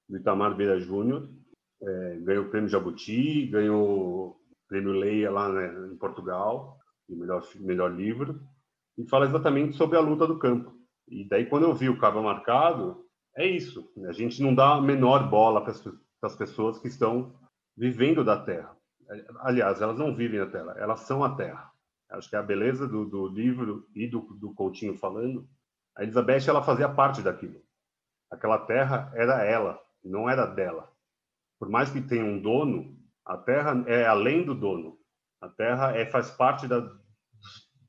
do 0.09 0.19
Itamar 0.19 0.55
Beira 0.55 0.79
Júnior. 0.79 1.29
É, 1.83 2.19
ganhou 2.21 2.45
o 2.45 2.51
prêmio 2.51 2.69
Jabuti, 2.69 3.47
ganhou 3.47 3.89
o 3.89 4.37
prêmio 4.69 4.93
Leia 4.93 5.31
lá 5.31 5.49
né, 5.49 5.93
em 5.93 5.97
Portugal, 5.97 6.79
o 7.09 7.17
melhor, 7.17 7.43
melhor 7.57 7.95
livro, 7.95 8.41
e 8.97 9.05
fala 9.09 9.27
exatamente 9.27 9.77
sobre 9.77 9.97
a 9.97 10.01
luta 10.01 10.27
do 10.27 10.39
campo. 10.39 10.73
E 11.09 11.29
daí, 11.29 11.47
quando 11.47 11.65
eu 11.65 11.75
vi 11.75 11.89
o 11.89 11.99
Cabo 11.99 12.23
Marcado, 12.23 13.05
é 13.37 13.47
isso. 13.47 13.91
A 14.07 14.13
gente 14.13 14.43
não 14.43 14.55
dá 14.55 14.75
a 14.75 14.81
menor 14.81 15.29
bola 15.29 15.63
para 15.63 15.75
as 16.23 16.37
pessoas 16.37 16.79
que 16.79 16.89
estão 16.89 17.35
vivendo 17.77 18.25
da 18.25 18.43
Terra. 18.43 18.75
Aliás, 19.41 19.83
elas 19.83 19.99
não 19.99 20.15
vivem 20.15 20.41
na 20.41 20.47
Terra, 20.47 20.75
elas 20.79 21.01
são 21.01 21.23
a 21.23 21.35
Terra. 21.35 21.71
Acho 22.11 22.31
que 22.31 22.37
é 22.37 22.39
a 22.39 22.43
beleza 22.43 22.87
do, 22.87 23.05
do 23.05 23.27
livro 23.27 23.87
e 23.95 24.07
do, 24.07 24.21
do 24.21 24.55
Coutinho 24.55 24.97
falando. 24.97 25.47
A 25.97 26.03
Elizabeth 26.03 26.49
ela 26.49 26.63
fazia 26.63 26.89
parte 26.89 27.21
daquilo. 27.21 27.64
Aquela 28.35 28.59
terra 28.59 29.13
era 29.15 29.45
ela, 29.45 29.81
não 30.05 30.29
era 30.29 30.45
dela. 30.45 30.91
Por 31.59 31.69
mais 31.69 31.91
que 31.91 32.01
tenha 32.01 32.25
um 32.25 32.41
dono, 32.41 32.97
a 33.25 33.37
terra 33.37 33.85
é 33.87 34.05
além 34.05 34.45
do 34.45 34.55
dono. 34.55 34.99
A 35.41 35.49
terra 35.49 35.97
é 35.97 36.05
faz 36.05 36.33
parte 36.33 36.67
da, 36.67 36.81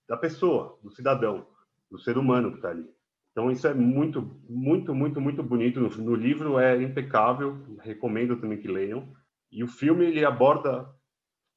da 0.08 0.16
pessoa, 0.16 0.80
do 0.84 0.92
cidadão, 0.92 1.48
do 1.90 1.98
ser 1.98 2.18
humano 2.18 2.52
que 2.52 2.58
está 2.58 2.70
ali. 2.70 2.88
Então 3.32 3.50
isso 3.50 3.68
é 3.68 3.74
muito, 3.74 4.40
muito, 4.48 4.94
muito, 4.94 5.20
muito 5.20 5.42
bonito. 5.42 5.80
No, 5.80 5.90
no, 5.90 6.16
livro 6.16 6.60
é 6.60 6.82
impecável, 6.82 7.58
recomendo 7.82 8.40
também 8.40 8.60
que 8.60 8.68
leiam. 8.68 9.12
E 9.52 9.64
o 9.64 9.68
filme 9.68 10.06
ele 10.06 10.24
aborda 10.24 10.88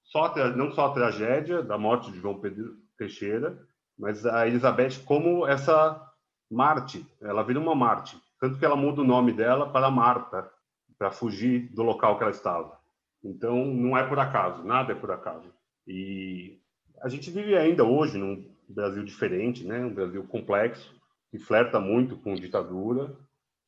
só 0.02 0.35
não 0.57 0.73
só 0.73 0.87
a 0.87 0.95
tragédia 0.95 1.62
da 1.62 1.76
morte 1.76 2.11
de 2.11 2.18
João 2.18 2.40
Pedro 2.40 2.75
Teixeira, 2.97 3.59
mas 3.99 4.25
a 4.25 4.49
Elizabeth 4.49 5.04
como 5.04 5.47
essa 5.47 6.04
Marte. 6.50 7.07
Ela 7.21 7.42
vira 7.42 7.61
uma 7.61 7.75
Marte, 7.75 8.21
tanto 8.40 8.59
que 8.59 8.64
ela 8.64 8.76
muda 8.76 9.00
o 9.00 9.07
nome 9.07 9.33
dela 9.33 9.71
para 9.71 9.90
Marta, 9.90 10.50
para 10.99 11.11
fugir 11.11 11.68
do 11.73 11.83
local 11.83 12.16
que 12.16 12.23
ela 12.23 12.33
estava. 12.33 12.78
Então 13.23 13.64
não 13.66 13.97
é 13.97 14.07
por 14.07 14.18
acaso, 14.18 14.64
nada 14.64 14.92
é 14.92 14.97
por 14.97 15.11
acaso. 15.11 15.52
E 15.87 16.59
a 17.00 17.09
gente 17.09 17.30
vive 17.30 17.57
ainda 17.57 17.85
hoje 17.85 18.18
num 18.18 18.45
Brasil 18.68 19.04
diferente, 19.04 19.64
né? 19.64 19.80
Um 19.80 19.95
Brasil 19.95 20.23
complexo 20.25 20.95
que 21.30 21.38
flerta 21.38 21.80
muito 21.80 22.16
com 22.16 22.35
ditadura. 22.35 23.16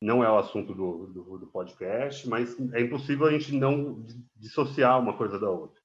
Não 0.01 0.23
é 0.23 0.31
o 0.31 0.37
assunto 0.37 0.73
do, 0.73 1.07
do, 1.07 1.37
do, 1.37 1.47
podcast, 1.47 2.27
mas 2.27 2.57
é 2.73 2.81
impossível 2.81 3.27
a 3.27 3.31
gente 3.31 3.53
não 3.55 4.03
dissociar 4.35 4.99
uma 4.99 5.13
coisa 5.15 5.37
da 5.37 5.49
outra. 5.49 5.79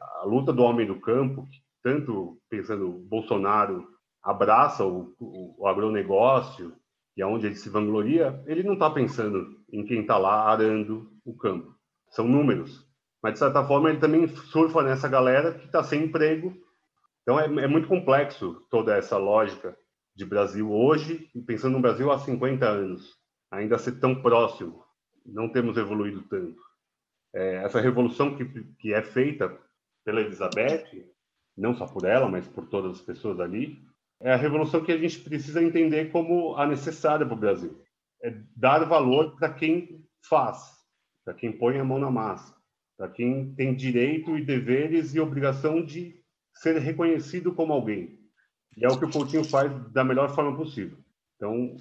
A 0.00 0.24
luta 0.24 0.52
do 0.52 0.62
homem 0.62 0.86
do 0.86 0.98
campo, 0.98 1.46
tanto 1.82 2.38
pensando 2.48 2.88
Bolsonaro 2.88 3.86
abraça 4.22 4.84
o, 4.84 5.14
o, 5.20 5.62
o 5.62 5.66
agronegócio, 5.66 6.74
e 7.18 7.22
aonde 7.22 7.46
ele 7.46 7.56
se 7.56 7.68
vangloria, 7.68 8.40
ele 8.46 8.62
não 8.62 8.74
está 8.74 8.88
pensando 8.88 9.58
em 9.72 9.84
quem 9.84 10.02
está 10.02 10.16
lá 10.16 10.48
arando 10.52 11.10
o 11.24 11.36
campo. 11.36 11.74
São 12.10 12.28
números. 12.28 12.86
Mas, 13.20 13.32
de 13.32 13.40
certa 13.40 13.64
forma, 13.64 13.90
ele 13.90 13.98
também 13.98 14.28
surfa 14.28 14.84
nessa 14.84 15.08
galera 15.08 15.52
que 15.52 15.66
está 15.66 15.82
sem 15.82 16.04
emprego. 16.04 16.56
Então, 17.22 17.40
é, 17.40 17.46
é 17.46 17.66
muito 17.66 17.88
complexo 17.88 18.64
toda 18.70 18.96
essa 18.96 19.16
lógica 19.16 19.76
de 20.14 20.24
Brasil 20.24 20.70
hoje 20.70 21.28
e 21.34 21.42
pensando 21.42 21.72
no 21.72 21.82
Brasil 21.82 22.08
há 22.12 22.20
50 22.20 22.64
anos, 22.64 23.16
ainda 23.50 23.78
ser 23.78 23.98
tão 23.98 24.22
próximo, 24.22 24.84
não 25.26 25.48
temos 25.48 25.76
evoluído 25.76 26.22
tanto. 26.22 26.60
É, 27.34 27.56
essa 27.64 27.80
revolução 27.80 28.36
que, 28.36 28.44
que 28.78 28.94
é 28.94 29.02
feita 29.02 29.58
pela 30.04 30.20
Elizabeth, 30.20 31.04
não 31.56 31.74
só 31.74 31.84
por 31.84 32.04
ela, 32.04 32.28
mas 32.28 32.46
por 32.46 32.68
todas 32.68 32.92
as 32.92 33.02
pessoas 33.02 33.40
ali, 33.40 33.84
é 34.20 34.32
a 34.32 34.36
revolução 34.36 34.82
que 34.82 34.92
a 34.92 34.98
gente 34.98 35.20
precisa 35.20 35.62
entender 35.62 36.10
como 36.10 36.56
a 36.56 36.66
necessária 36.66 37.24
para 37.24 37.34
o 37.34 37.38
Brasil. 37.38 37.80
É 38.22 38.34
dar 38.56 38.84
valor 38.84 39.36
para 39.36 39.52
quem 39.52 40.04
faz, 40.28 40.58
para 41.24 41.34
quem 41.34 41.52
põe 41.52 41.78
a 41.78 41.84
mão 41.84 41.98
na 41.98 42.10
massa, 42.10 42.54
para 42.96 43.08
quem 43.08 43.54
tem 43.54 43.74
direito 43.74 44.36
e 44.36 44.44
deveres 44.44 45.14
e 45.14 45.20
obrigação 45.20 45.84
de 45.84 46.20
ser 46.52 46.78
reconhecido 46.78 47.54
como 47.54 47.72
alguém. 47.72 48.18
E 48.76 48.84
é 48.84 48.88
o 48.88 48.98
que 48.98 49.04
o 49.04 49.10
Coutinho 49.10 49.44
faz 49.44 49.70
da 49.92 50.02
melhor 50.04 50.34
forma 50.34 50.56
possível. 50.56 50.98
Então, 51.36 51.76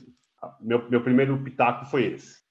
meu, 0.62 0.88
meu 0.90 1.02
primeiro 1.02 1.42
pitaco 1.44 1.86
foi 1.86 2.14
esse. 2.14 2.46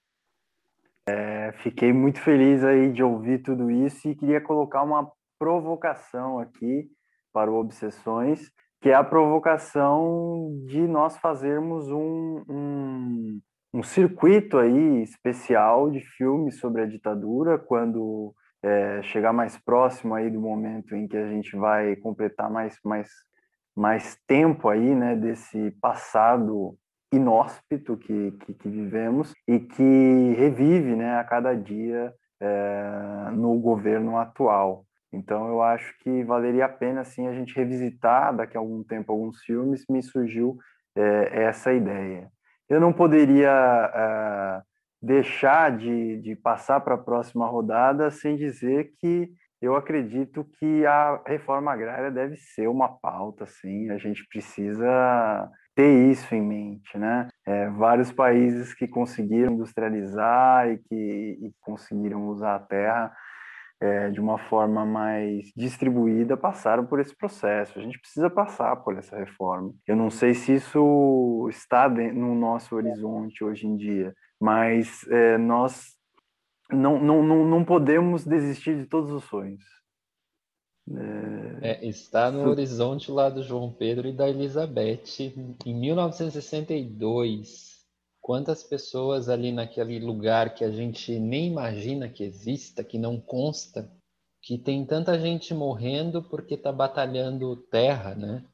É, 1.09 1.53
fiquei 1.63 1.93
muito 1.93 2.21
feliz 2.21 2.65
aí 2.65 2.93
de 2.93 3.03
ouvir 3.03 3.39
tudo 3.41 3.71
isso 3.71 4.09
e 4.09 4.17
queria 4.17 4.41
colocar 4.41 4.83
uma 4.83 5.11
provocação 5.39 6.41
aqui 6.41 6.91
para 7.33 7.51
o 7.51 7.55
Obsessões, 7.55 8.51
que 8.87 8.91
é 8.93 8.95
a 8.95 9.03
provocação 9.03 10.63
de 10.65 10.87
nós 10.87 11.17
fazermos 11.17 11.91
um, 11.91 12.45
um, 12.49 13.41
um 13.75 13.83
circuito 13.83 14.59
aí 14.59 15.03
especial 15.03 15.91
de 15.91 15.99
filmes 15.99 16.61
sobre 16.61 16.83
a 16.83 16.87
ditadura, 16.87 17.59
quando 17.59 18.33
é, 18.63 19.03
chegar 19.03 19.33
mais 19.33 19.59
próximo 19.59 20.15
aí 20.15 20.31
do 20.31 20.41
momento 20.41 20.95
em 20.95 21.09
que 21.09 21.17
a 21.17 21.27
gente 21.27 21.57
vai 21.57 21.97
completar 21.97 22.49
mais, 22.49 22.79
mais, 22.85 23.11
mais 23.75 24.17
tempo 24.25 24.69
aí, 24.69 24.95
né, 24.95 25.17
desse 25.17 25.73
passado 25.81 26.79
inóspito 27.13 27.97
que, 27.97 28.31
que, 28.39 28.55
que 28.55 28.69
vivemos 28.69 29.33
e 29.49 29.59
que 29.59 30.33
revive, 30.39 30.95
né, 30.95 31.19
a 31.19 31.25
cada 31.25 31.57
dia 31.57 32.15
é, 32.41 33.31
no 33.33 33.59
governo 33.59 34.17
atual. 34.17 34.87
Então 35.17 35.49
eu 35.49 35.63
acho 35.63 35.97
que 36.01 36.23
valeria 36.25 36.67
a 36.67 36.69
pena 36.69 37.01
assim 37.01 37.27
a 37.27 37.33
gente 37.33 37.57
revisitar 37.57 38.35
daqui 38.35 38.57
a 38.57 38.61
algum 38.61 38.83
tempo 38.85 39.13
alguns 39.13 39.41
filmes. 39.43 39.85
Me 39.89 40.03
surgiu 40.03 40.59
é, 40.97 41.45
essa 41.45 41.73
ideia. 41.73 42.31
Eu 42.69 42.81
não 42.81 42.93
poderia 42.93 43.51
é, 43.51 44.63
deixar 45.01 45.77
de, 45.77 46.21
de 46.21 46.37
passar 46.37 46.81
para 46.81 46.95
a 46.95 46.99
próxima 46.99 47.47
rodada 47.47 48.11
sem 48.11 48.37
dizer 48.37 48.93
que 49.01 49.31
eu 49.61 49.75
acredito 49.75 50.45
que 50.59 50.85
a 50.85 51.21
reforma 51.27 51.73
agrária 51.73 52.11
deve 52.11 52.37
ser 52.37 52.69
uma 52.69 52.89
pauta, 52.89 53.47
sim. 53.47 53.91
A 53.91 53.97
gente 53.97 54.27
precisa 54.29 55.51
ter 55.75 56.11
isso 56.11 56.35
em 56.35 56.43
mente, 56.43 56.97
né? 56.99 57.29
É, 57.47 57.69
vários 57.71 58.13
países 58.13 58.75
que 58.75 58.87
conseguiram 58.87 59.53
industrializar 59.53 60.69
e 60.69 60.79
que 60.79 61.39
e 61.43 61.53
conseguiram 61.61 62.29
usar 62.29 62.57
a 62.57 62.61
terra 62.61 63.13
é, 63.81 64.11
de 64.11 64.21
uma 64.21 64.39
forma 64.39 64.87
mais 64.87 65.51
distribuída 65.57 66.37
passaram 66.37 66.87
por 66.87 67.01
esse 67.01 67.15
processo. 67.15 67.79
A 67.79 67.83
gente 67.83 67.99
precisa 67.99 68.31
passar 68.31 68.77
por 68.77 68.97
essa 68.97 69.17
reforma. 69.17 69.75
Eu 69.87 69.97
não 69.97 70.11
sei 70.11 70.35
se 70.35 70.55
isso 70.55 71.47
está 71.51 71.89
no 71.89 72.35
nosso 72.35 72.77
horizonte 72.77 73.45
hoje 73.45 73.67
em 73.67 73.77
dia, 73.77 74.15
mas 74.41 75.07
é, 75.09 75.37
nós 75.39 75.97
não, 76.71 76.99
não, 76.99 77.23
não, 77.23 77.45
não 77.45 77.65
podemos 77.65 78.25
desistir 78.25 78.77
de 78.77 78.87
todos 78.87 79.11
os 79.11 79.25
sonhos. 79.25 79.65
É, 81.63 81.85
está 81.87 82.31
no 82.31 82.49
horizonte 82.49 83.11
lá 83.11 83.29
do 83.29 83.43
João 83.43 83.73
Pedro 83.73 84.07
e 84.07 84.13
da 84.13 84.29
Elizabeth. 84.29 85.35
Em 85.65 85.75
1962, 85.75 87.76
quantas 88.27 88.65
pessoas 88.65 89.29
ali 89.29 89.53
naquele 89.53 90.01
lugar 90.01 90.53
que 90.53 90.65
a 90.65 90.71
gente 90.73 91.17
nem 91.17 91.47
imagina 91.47 92.09
que 92.09 92.25
exista, 92.25 92.83
que 92.83 92.99
não 92.99 93.21
consta, 93.21 93.89
que 94.43 94.59
tem 94.59 94.85
tanta 94.85 95.17
gente 95.17 95.55
morrendo 95.55 96.21
porque 96.25 96.55
está 96.55 96.73
batalhando 96.73 97.55
terra, 97.71 98.17
né? 98.17 98.45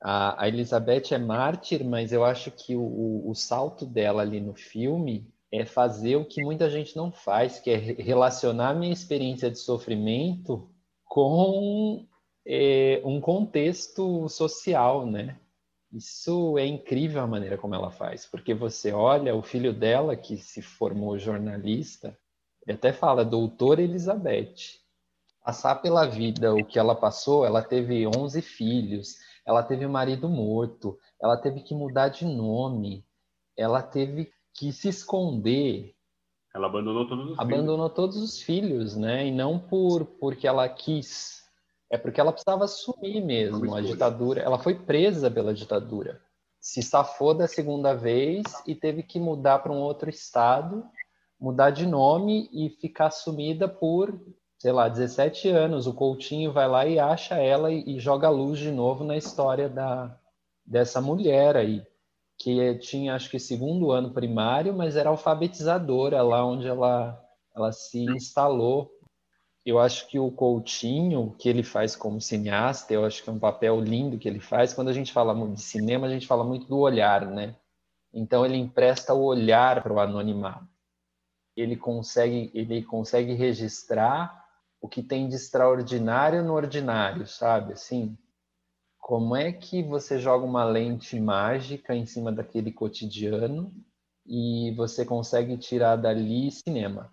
A, 0.00 0.44
a, 0.44 0.48
Elizabeth 0.48 1.12
é 1.12 1.18
mártir, 1.18 1.84
mas 1.84 2.10
eu 2.10 2.24
acho 2.24 2.50
que 2.50 2.74
o, 2.74 2.80
o, 2.80 3.30
o 3.30 3.34
salto 3.34 3.84
dela 3.84 4.22
ali 4.22 4.40
no 4.40 4.54
filme 4.54 5.28
é 5.52 5.66
fazer 5.66 6.16
o 6.16 6.24
que 6.24 6.42
muita 6.42 6.70
gente 6.70 6.96
não 6.96 7.12
faz, 7.12 7.60
que 7.60 7.68
é 7.68 7.76
relacionar 7.76 8.72
minha 8.72 8.94
experiência 8.94 9.50
de 9.50 9.58
sofrimento 9.58 10.70
com 11.04 12.06
é, 12.46 13.02
um 13.04 13.20
contexto 13.20 14.26
social, 14.30 15.04
né? 15.04 15.38
Isso 15.92 16.58
é 16.58 16.66
incrível 16.66 17.22
a 17.22 17.26
maneira 17.26 17.56
como 17.56 17.74
ela 17.74 17.90
faz, 17.90 18.26
porque 18.26 18.52
você 18.52 18.92
olha 18.92 19.34
o 19.34 19.42
filho 19.42 19.72
dela, 19.72 20.16
que 20.16 20.36
se 20.36 20.60
formou 20.60 21.18
jornalista, 21.18 22.16
e 22.66 22.72
até 22.72 22.92
fala, 22.92 23.24
doutora 23.24 23.80
Elizabeth. 23.80 24.78
Passar 25.42 25.76
pela 25.76 26.04
vida 26.04 26.54
o 26.54 26.64
que 26.64 26.78
ela 26.78 26.94
passou, 26.94 27.46
ela 27.46 27.62
teve 27.62 28.06
11 28.06 28.42
filhos, 28.42 29.16
ela 29.46 29.62
teve 29.62 29.86
o 29.86 29.90
marido 29.90 30.28
morto, 30.28 30.98
ela 31.20 31.38
teve 31.38 31.62
que 31.62 31.74
mudar 31.74 32.08
de 32.08 32.26
nome, 32.26 33.06
ela 33.56 33.82
teve 33.82 34.30
que 34.52 34.70
se 34.72 34.88
esconder, 34.88 35.96
ela 36.54 36.66
abandonou 36.66 37.06
todos 37.06 37.30
os 37.30 37.38
abandonou 37.38 37.88
filhos. 37.88 37.94
todos 37.94 38.16
os 38.16 38.42
filhos, 38.42 38.96
né? 38.96 39.26
E 39.26 39.30
não 39.30 39.58
por 39.58 40.04
porque 40.04 40.46
ela 40.46 40.68
quis, 40.68 41.37
é 41.90 41.96
porque 41.96 42.20
ela 42.20 42.32
precisava 42.32 42.64
assumir 42.64 43.20
mesmo 43.20 43.74
a 43.74 43.80
ditadura. 43.80 44.42
Ela 44.42 44.58
foi 44.58 44.74
presa 44.74 45.30
pela 45.30 45.54
ditadura, 45.54 46.20
se 46.60 46.82
safou 46.82 47.34
da 47.34 47.46
segunda 47.46 47.94
vez 47.94 48.42
e 48.66 48.74
teve 48.74 49.02
que 49.02 49.18
mudar 49.18 49.60
para 49.60 49.72
um 49.72 49.80
outro 49.80 50.10
estado, 50.10 50.84
mudar 51.40 51.70
de 51.70 51.86
nome 51.86 52.48
e 52.52 52.70
ficar 52.70 53.10
sumida 53.10 53.68
por 53.68 54.18
sei 54.58 54.72
lá, 54.72 54.88
17 54.88 55.48
anos, 55.50 55.86
o 55.86 55.94
Coutinho 55.94 56.52
vai 56.52 56.68
lá 56.68 56.84
e 56.84 56.98
acha 56.98 57.36
ela 57.36 57.70
e, 57.70 57.96
e 57.96 58.00
joga 58.00 58.28
luz 58.28 58.58
de 58.58 58.72
novo 58.72 59.04
na 59.04 59.16
história 59.16 59.68
da, 59.68 60.18
dessa 60.66 61.00
mulher 61.00 61.56
aí 61.56 61.86
que 62.38 62.76
tinha 62.76 63.14
acho 63.14 63.30
que 63.30 63.38
segundo 63.38 63.90
ano 63.90 64.12
primário, 64.12 64.72
mas 64.72 64.94
era 64.94 65.10
alfabetizadora 65.10 66.22
lá 66.22 66.44
onde 66.46 66.68
ela, 66.68 67.20
ela 67.54 67.72
se 67.72 68.04
instalou. 68.04 68.90
Eu 69.68 69.78
acho 69.78 70.08
que 70.08 70.18
o 70.18 70.30
Coutinho, 70.30 71.36
que 71.38 71.46
ele 71.46 71.62
faz 71.62 71.94
como 71.94 72.22
cineasta, 72.22 72.94
eu 72.94 73.04
acho 73.04 73.22
que 73.22 73.28
é 73.28 73.32
um 73.34 73.38
papel 73.38 73.78
lindo 73.78 74.16
que 74.16 74.26
ele 74.26 74.40
faz. 74.40 74.72
Quando 74.72 74.88
a 74.88 74.94
gente 74.94 75.12
fala 75.12 75.34
de 75.46 75.60
cinema, 75.60 76.06
a 76.06 76.10
gente 76.10 76.26
fala 76.26 76.42
muito 76.42 76.66
do 76.66 76.78
olhar, 76.78 77.26
né? 77.26 77.54
Então 78.10 78.46
ele 78.46 78.56
empresta 78.56 79.12
o 79.12 79.22
olhar 79.22 79.82
para 79.82 79.92
o 79.92 80.00
anonimato. 80.00 80.66
Ele 81.54 81.76
consegue, 81.76 82.50
ele 82.54 82.82
consegue 82.82 83.34
registrar 83.34 84.42
o 84.80 84.88
que 84.88 85.02
tem 85.02 85.28
de 85.28 85.34
extraordinário 85.34 86.42
no 86.42 86.54
ordinário, 86.54 87.26
sabe? 87.26 87.74
Assim, 87.74 88.16
como 88.98 89.36
é 89.36 89.52
que 89.52 89.82
você 89.82 90.18
joga 90.18 90.46
uma 90.46 90.64
lente 90.64 91.20
mágica 91.20 91.94
em 91.94 92.06
cima 92.06 92.32
daquele 92.32 92.72
cotidiano 92.72 93.70
e 94.24 94.72
você 94.74 95.04
consegue 95.04 95.58
tirar 95.58 95.96
dali 95.96 96.50
cinema? 96.50 97.12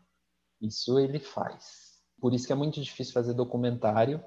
Isso 0.62 0.98
ele 0.98 1.20
faz. 1.20 1.85
Por 2.26 2.34
isso 2.34 2.48
que 2.48 2.54
é 2.54 2.56
muito 2.56 2.82
difícil 2.82 3.14
fazer 3.14 3.36
documentário. 3.36 4.20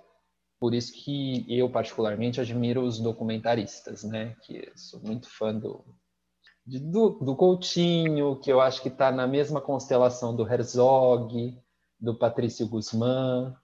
Por 0.60 0.72
isso 0.72 0.92
que 0.92 1.44
eu 1.48 1.68
particularmente 1.68 2.40
admiro 2.40 2.84
os 2.84 3.00
documentaristas, 3.00 4.04
né? 4.04 4.36
Que 4.42 4.70
sou 4.76 5.00
muito 5.00 5.28
fã 5.28 5.52
do 5.52 5.84
do, 6.64 7.10
do 7.18 7.34
Coutinho, 7.34 8.38
que 8.38 8.52
eu 8.52 8.60
acho 8.60 8.82
que 8.82 8.88
está 8.88 9.10
na 9.10 9.26
mesma 9.26 9.60
constelação 9.60 10.32
do 10.32 10.46
Herzog, 10.46 11.60
do 11.98 12.16
Patrício 12.16 12.68
Guzmán, 12.68 13.56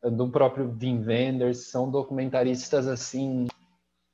do 0.00 0.30
próprio 0.30 0.70
Wim 0.80 1.04
Wenders, 1.04 1.68
são 1.68 1.90
documentaristas 1.90 2.86
assim 2.86 3.48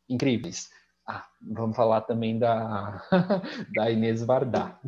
incríveis. 0.08 0.70
Ah, 1.06 1.26
vamos 1.42 1.76
falar 1.76 2.00
também 2.00 2.38
da, 2.38 3.06
da 3.76 3.90
Inês 3.90 4.24
Vardá. 4.24 4.80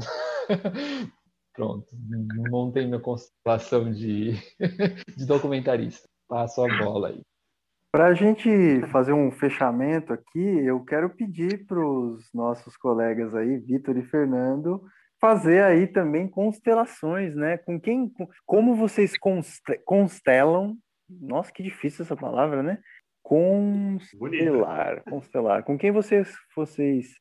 Pronto, 1.59 1.89
montei 2.53 2.87
minha 2.87 3.01
constelação 3.01 3.91
de, 3.91 4.35
de 5.17 5.27
documentarista. 5.27 6.09
Passo 6.29 6.65
a 6.65 6.79
bola 6.79 7.09
aí. 7.09 7.21
Para 7.91 8.07
a 8.07 8.15
gente 8.15 8.49
fazer 8.93 9.13
um 9.13 9.33
fechamento 9.33 10.13
aqui, 10.13 10.39
eu 10.39 10.85
quero 10.85 11.11
pedir 11.11 11.67
para 11.67 11.85
os 11.85 12.33
nossos 12.33 12.77
colegas 12.77 13.35
aí, 13.35 13.59
Vitor 13.59 13.97
e 13.97 14.05
Fernando, 14.05 14.85
fazer 15.21 15.65
aí 15.65 15.89
também 15.89 16.29
constelações, 16.29 17.35
né? 17.35 17.59
Com 17.59 17.81
quem, 17.81 18.09
como 18.47 18.77
vocês 18.77 19.15
constelam 19.85 20.79
nossa, 21.11 21.51
que 21.51 21.65
difícil 21.65 22.05
essa 22.05 22.15
palavra, 22.15 22.63
né? 22.63 22.79
Constelar, 23.21 25.03
constelar. 25.03 25.65
Com 25.65 25.77
quem 25.77 25.91
vocês, 25.91 26.33
vocês 26.55 27.15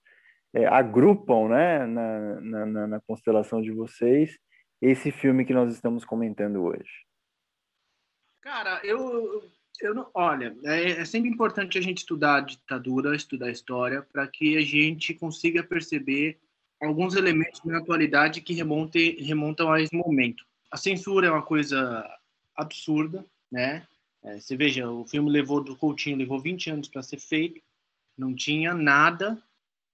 é, 0.57 0.65
agrupam, 0.65 1.49
né, 1.49 1.85
na, 1.85 2.41
na, 2.65 2.87
na, 2.87 3.01
constelação 3.01 3.61
de 3.61 3.71
vocês, 3.71 4.39
esse 4.81 5.11
filme 5.11 5.45
que 5.45 5.53
nós 5.53 5.71
estamos 5.71 6.03
comentando 6.03 6.63
hoje? 6.63 7.05
Cara, 8.41 8.81
eu, 8.83 9.43
eu 9.79 9.93
não, 9.93 10.09
olha, 10.15 10.55
é, 10.63 10.91
é 10.91 11.05
sempre 11.05 11.29
importante 11.29 11.77
a 11.77 11.81
gente 11.81 11.99
estudar 11.99 12.37
a 12.37 12.41
ditadura, 12.41 13.15
estudar 13.15 13.47
a 13.47 13.51
história, 13.51 14.01
para 14.01 14.27
que 14.27 14.57
a 14.57 14.61
gente 14.61 15.13
consiga 15.13 15.61
perceber 15.61 16.39
alguns 16.81 17.15
elementos 17.15 17.63
na 17.63 17.77
atualidade 17.77 18.41
que 18.41 18.53
remontem, 18.53 19.15
remontam 19.19 19.71
a 19.71 19.79
esse 19.79 19.95
momento. 19.95 20.43
A 20.71 20.77
censura 20.77 21.27
é 21.27 21.31
uma 21.31 21.43
coisa 21.43 22.03
absurda, 22.55 23.23
né? 23.51 23.85
É, 24.23 24.39
você 24.39 24.57
veja, 24.57 24.89
o 24.89 25.05
filme 25.05 25.29
levou 25.29 25.63
do 25.63 25.75
Coutinho 25.75 26.17
levou 26.17 26.39
20 26.39 26.71
anos 26.71 26.87
para 26.87 27.03
ser 27.03 27.19
feito, 27.19 27.61
não 28.17 28.33
tinha 28.33 28.73
nada 28.73 29.41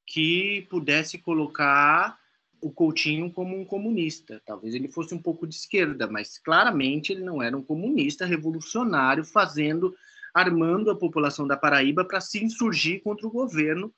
que 0.05 0.67
pudesse 0.69 1.17
colocar 1.17 2.17
o 2.61 2.71
Coutinho 2.71 3.31
como 3.31 3.59
um 3.59 3.65
comunista. 3.65 4.41
Talvez 4.45 4.73
ele 4.73 4.87
fosse 4.87 5.13
um 5.13 5.21
pouco 5.21 5.45
de 5.45 5.55
esquerda, 5.55 6.07
mas 6.07 6.37
claramente 6.37 7.11
ele 7.11 7.23
não 7.23 7.41
era 7.41 7.57
um 7.57 7.61
comunista 7.61 8.25
revolucionário 8.25 9.25
fazendo, 9.25 9.95
armando 10.33 10.89
a 10.89 10.95
população 10.95 11.45
da 11.45 11.57
Paraíba 11.57 12.05
para 12.05 12.21
se 12.21 12.43
insurgir 12.43 13.01
contra 13.03 13.27
o 13.27 13.31
governo. 13.31 13.93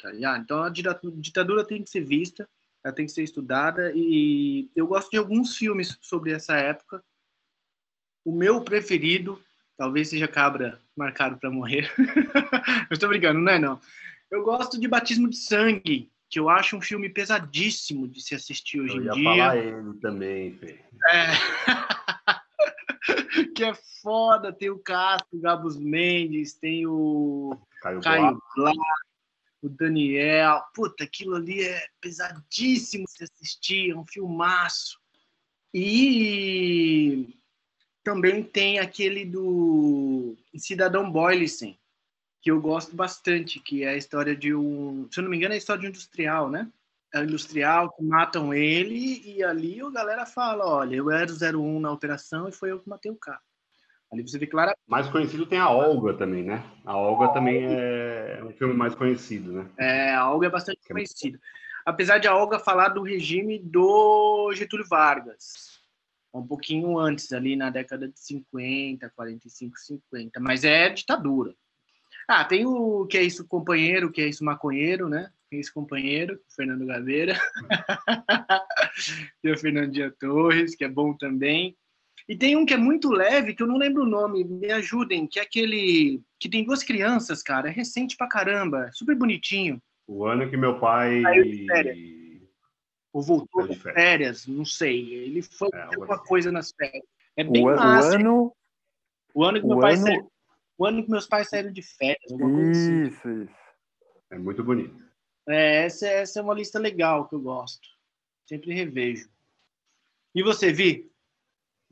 Tá 0.00 0.12
então 0.38 0.62
a 0.62 0.68
ditadura 0.68 1.64
tem 1.64 1.82
que 1.82 1.90
ser 1.90 2.04
vista, 2.04 2.48
ela 2.82 2.94
tem 2.94 3.06
que 3.06 3.12
ser 3.12 3.22
estudada 3.22 3.92
e 3.94 4.68
eu 4.76 4.86
gosto 4.86 5.10
de 5.10 5.16
alguns 5.16 5.56
filmes 5.56 5.96
sobre 6.00 6.32
essa 6.32 6.56
época 6.56 7.02
o 8.24 8.32
meu 8.32 8.62
preferido, 8.62 9.38
talvez 9.76 10.08
seja 10.08 10.26
Cabra 10.26 10.80
Marcado 10.96 11.36
para 11.36 11.50
Morrer. 11.50 11.92
eu 12.88 12.94
estou 12.94 13.08
brincando, 13.08 13.40
não 13.40 13.52
é 13.52 13.58
não. 13.58 13.80
Eu 14.34 14.42
gosto 14.42 14.80
de 14.80 14.88
Batismo 14.88 15.30
de 15.30 15.36
Sangue, 15.36 16.10
que 16.28 16.40
eu 16.40 16.48
acho 16.48 16.76
um 16.76 16.80
filme 16.80 17.08
pesadíssimo 17.08 18.08
de 18.08 18.20
se 18.20 18.34
assistir 18.34 18.80
hoje 18.80 18.96
eu 18.96 19.02
em 19.02 19.04
ia 19.04 19.12
dia. 19.12 19.22
falar 19.22 19.56
ele 19.56 19.94
também, 20.00 20.58
Fê. 20.58 20.84
É. 21.08 21.26
que 23.54 23.62
é 23.62 23.72
foda, 24.02 24.52
tem 24.52 24.70
o 24.70 24.78
Castro, 24.80 25.38
o 25.38 25.40
Gabus 25.40 25.76
Mendes, 25.76 26.54
tem 26.54 26.84
o 26.84 27.56
Caio, 27.80 28.00
Caio 28.00 28.42
Blá. 28.56 28.72
O 29.62 29.68
Daniel. 29.68 30.64
Puta, 30.74 31.04
aquilo 31.04 31.36
ali 31.36 31.62
é 31.62 31.86
pesadíssimo 32.00 33.04
de 33.04 33.12
se 33.12 33.22
assistir, 33.22 33.92
é 33.92 33.96
um 33.96 34.04
filmaço. 34.04 34.98
E 35.72 37.38
também 38.02 38.42
tem 38.42 38.80
aquele 38.80 39.24
do 39.24 40.36
Cidadão 40.56 41.08
Boylicen, 41.08 41.78
que 42.44 42.50
eu 42.50 42.60
gosto 42.60 42.94
bastante, 42.94 43.58
que 43.58 43.84
é 43.84 43.88
a 43.88 43.96
história 43.96 44.36
de 44.36 44.54
um, 44.54 45.08
se 45.10 45.18
eu 45.18 45.24
não 45.24 45.30
me 45.30 45.38
engano, 45.38 45.54
é 45.54 45.56
a 45.56 45.58
história 45.58 45.80
de 45.80 45.86
um 45.86 45.88
industrial, 45.88 46.50
né? 46.50 46.70
É 47.10 47.18
um 47.18 47.24
industrial 47.24 47.90
que 47.90 48.04
matam 48.04 48.52
ele 48.52 49.22
e 49.24 49.42
ali 49.42 49.80
a 49.80 49.88
galera 49.88 50.26
fala, 50.26 50.66
olha, 50.66 50.94
eu 50.94 51.10
era 51.10 51.32
o 51.32 51.58
01 51.58 51.80
na 51.80 51.90
operação 51.90 52.46
e 52.46 52.52
foi 52.52 52.70
eu 52.70 52.80
que 52.80 52.88
matei 52.88 53.10
o 53.10 53.16
cara. 53.16 53.40
Ali 54.12 54.20
você 54.20 54.38
vê 54.38 54.46
claramente. 54.46 54.78
Mais 54.86 55.08
conhecido 55.08 55.46
tem 55.46 55.58
a 55.58 55.70
Olga 55.70 56.12
também, 56.12 56.42
né? 56.42 56.62
A 56.84 56.94
Olga 56.94 57.32
também 57.32 57.64
é 57.64 58.42
um 58.44 58.52
filme 58.52 58.74
mais 58.74 58.94
conhecido, 58.94 59.50
né? 59.50 59.70
É, 59.78 60.14
a 60.14 60.30
Olga 60.30 60.48
é 60.48 60.50
bastante 60.50 60.86
conhecida. 60.86 61.40
Apesar 61.86 62.18
de 62.18 62.28
a 62.28 62.36
Olga 62.36 62.58
falar 62.58 62.88
do 62.88 63.02
regime 63.02 63.58
do 63.58 64.52
Getúlio 64.52 64.86
Vargas, 64.86 65.80
um 66.30 66.46
pouquinho 66.46 66.98
antes, 66.98 67.32
ali 67.32 67.56
na 67.56 67.70
década 67.70 68.06
de 68.06 68.20
50, 68.20 69.10
45, 69.16 69.78
50, 69.78 70.40
mas 70.40 70.62
é 70.62 70.90
ditadura. 70.90 71.54
Ah, 72.28 72.44
tem 72.44 72.64
o 72.66 73.06
que 73.06 73.18
é 73.18 73.22
isso 73.22 73.46
companheiro, 73.46 74.10
que 74.10 74.20
é 74.22 74.28
isso 74.28 74.44
maconheiro, 74.44 75.08
né? 75.08 75.30
É 75.52 75.56
isso 75.56 75.72
companheiro, 75.74 76.38
Fernando 76.54 76.86
Gaveira. 76.86 77.38
tem 79.42 79.52
o 79.52 79.58
Fernando 79.58 79.90
Dias 79.92 80.12
Torres, 80.18 80.74
que 80.74 80.84
é 80.84 80.88
bom 80.88 81.14
também. 81.14 81.76
E 82.26 82.34
tem 82.36 82.56
um 82.56 82.64
que 82.64 82.72
é 82.72 82.78
muito 82.78 83.10
leve, 83.10 83.54
que 83.54 83.62
eu 83.62 83.66
não 83.66 83.76
lembro 83.76 84.02
o 84.02 84.08
nome, 84.08 84.42
me 84.44 84.72
ajudem, 84.72 85.26
que 85.26 85.38
é 85.38 85.42
aquele 85.42 86.22
que 86.40 86.48
tem 86.48 86.64
duas 86.64 86.82
crianças, 86.82 87.42
cara, 87.42 87.68
é 87.68 87.70
recente 87.70 88.16
pra 88.16 88.26
caramba, 88.26 88.90
super 88.94 89.14
bonitinho. 89.14 89.80
O 90.06 90.24
ano 90.24 90.48
que 90.48 90.56
meu 90.56 90.78
pai. 90.80 91.22
Ou 93.12 93.22
voltou 93.22 93.68
de 93.68 93.78
férias, 93.78 94.46
não 94.46 94.64
sei. 94.64 95.12
Ele 95.14 95.42
foi 95.42 95.68
É, 95.72 95.82
alguma 95.82 96.18
coisa 96.18 96.50
nas 96.50 96.72
férias. 96.72 97.04
É 97.36 97.44
bem 97.44 97.64
O, 97.64 97.68
an- 97.68 97.74
o 97.74 97.76
massa. 97.76 98.16
ano. 98.16 98.52
O 99.34 99.44
ano 99.44 99.60
que 99.60 99.66
o 99.66 99.68
meu 99.68 99.78
pai 99.80 99.94
ano- 99.94 100.02
saiu, 100.02 100.32
o 100.78 100.86
ano 100.86 101.04
que 101.04 101.10
meus 101.10 101.26
pais 101.26 101.48
saíram 101.48 101.72
de 101.72 101.82
férias, 101.82 102.30
alguma 102.30 102.50
coisa 102.50 102.70
assim. 102.70 103.02
Isso, 103.04 103.28
isso. 103.28 103.54
É 104.30 104.38
muito 104.38 104.64
bonito. 104.64 105.02
É, 105.48 105.84
essa, 105.84 106.06
essa 106.06 106.40
é 106.40 106.42
uma 106.42 106.54
lista 106.54 106.78
legal 106.78 107.28
que 107.28 107.34
eu 107.34 107.40
gosto. 107.40 107.86
Sempre 108.46 108.74
revejo. 108.74 109.28
E 110.34 110.42
você, 110.42 110.72
Vi? 110.72 111.10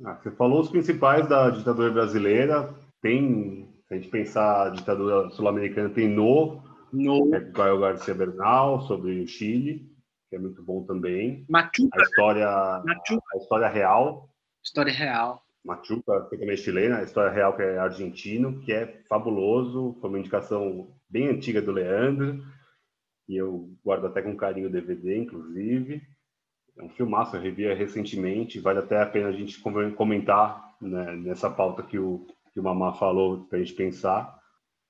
Ah, 0.04 0.14
você 0.14 0.30
falou 0.32 0.60
os 0.60 0.70
principais 0.70 1.28
da 1.28 1.50
ditadura 1.50 1.90
brasileira. 1.90 2.74
Tem, 3.00 3.68
se 3.86 3.94
a 3.94 3.96
gente 3.96 4.08
pensar 4.08 4.66
a 4.66 4.70
ditadura 4.70 5.30
sul-americana, 5.30 5.90
tem 5.90 6.08
No, 6.08 6.62
No 6.92 7.34
é 7.34 7.40
Gael 7.40 7.78
Garcia 7.78 8.14
Bernal, 8.14 8.80
sobre 8.82 9.20
o 9.20 9.26
Chile, 9.28 9.88
que 10.28 10.36
é 10.36 10.38
muito 10.38 10.62
bom 10.62 10.84
também. 10.84 11.44
Machuca, 11.48 12.00
A 12.00 12.02
história, 12.02 12.82
Machuca, 12.84 13.26
a 13.34 13.38
história 13.38 13.68
real, 13.68 14.28
história 14.64 14.92
real. 14.92 15.41
Machuca, 15.64 16.26
que 16.28 16.36
também 16.36 16.54
é 16.54 16.56
chilena, 16.56 16.98
a 16.98 17.02
história 17.02 17.30
real 17.30 17.54
que 17.54 17.62
é 17.62 17.78
argentino, 17.78 18.60
que 18.60 18.72
é 18.72 19.02
fabuloso, 19.08 19.96
foi 20.00 20.10
uma 20.10 20.18
indicação 20.18 20.88
bem 21.08 21.28
antiga 21.28 21.62
do 21.62 21.70
Leandro, 21.72 22.42
e 23.28 23.36
eu 23.36 23.70
guardo 23.84 24.06
até 24.06 24.20
com 24.22 24.36
carinho 24.36 24.68
o 24.68 24.72
DVD, 24.72 25.16
inclusive. 25.18 26.02
É 26.76 26.82
um 26.82 26.88
filmaço, 26.88 27.36
eu 27.36 27.40
revi 27.40 27.72
recentemente, 27.74 28.58
vale 28.60 28.80
até 28.80 29.00
a 29.00 29.06
pena 29.06 29.28
a 29.28 29.32
gente 29.32 29.60
com- 29.60 29.92
comentar 29.92 30.74
né, 30.80 31.14
nessa 31.16 31.50
pauta 31.50 31.82
que 31.82 31.98
o, 31.98 32.26
que 32.52 32.60
o 32.60 32.62
Mamá 32.62 32.94
falou 32.94 33.44
para 33.44 33.58
a 33.58 33.62
gente 33.62 33.74
pensar. 33.74 34.38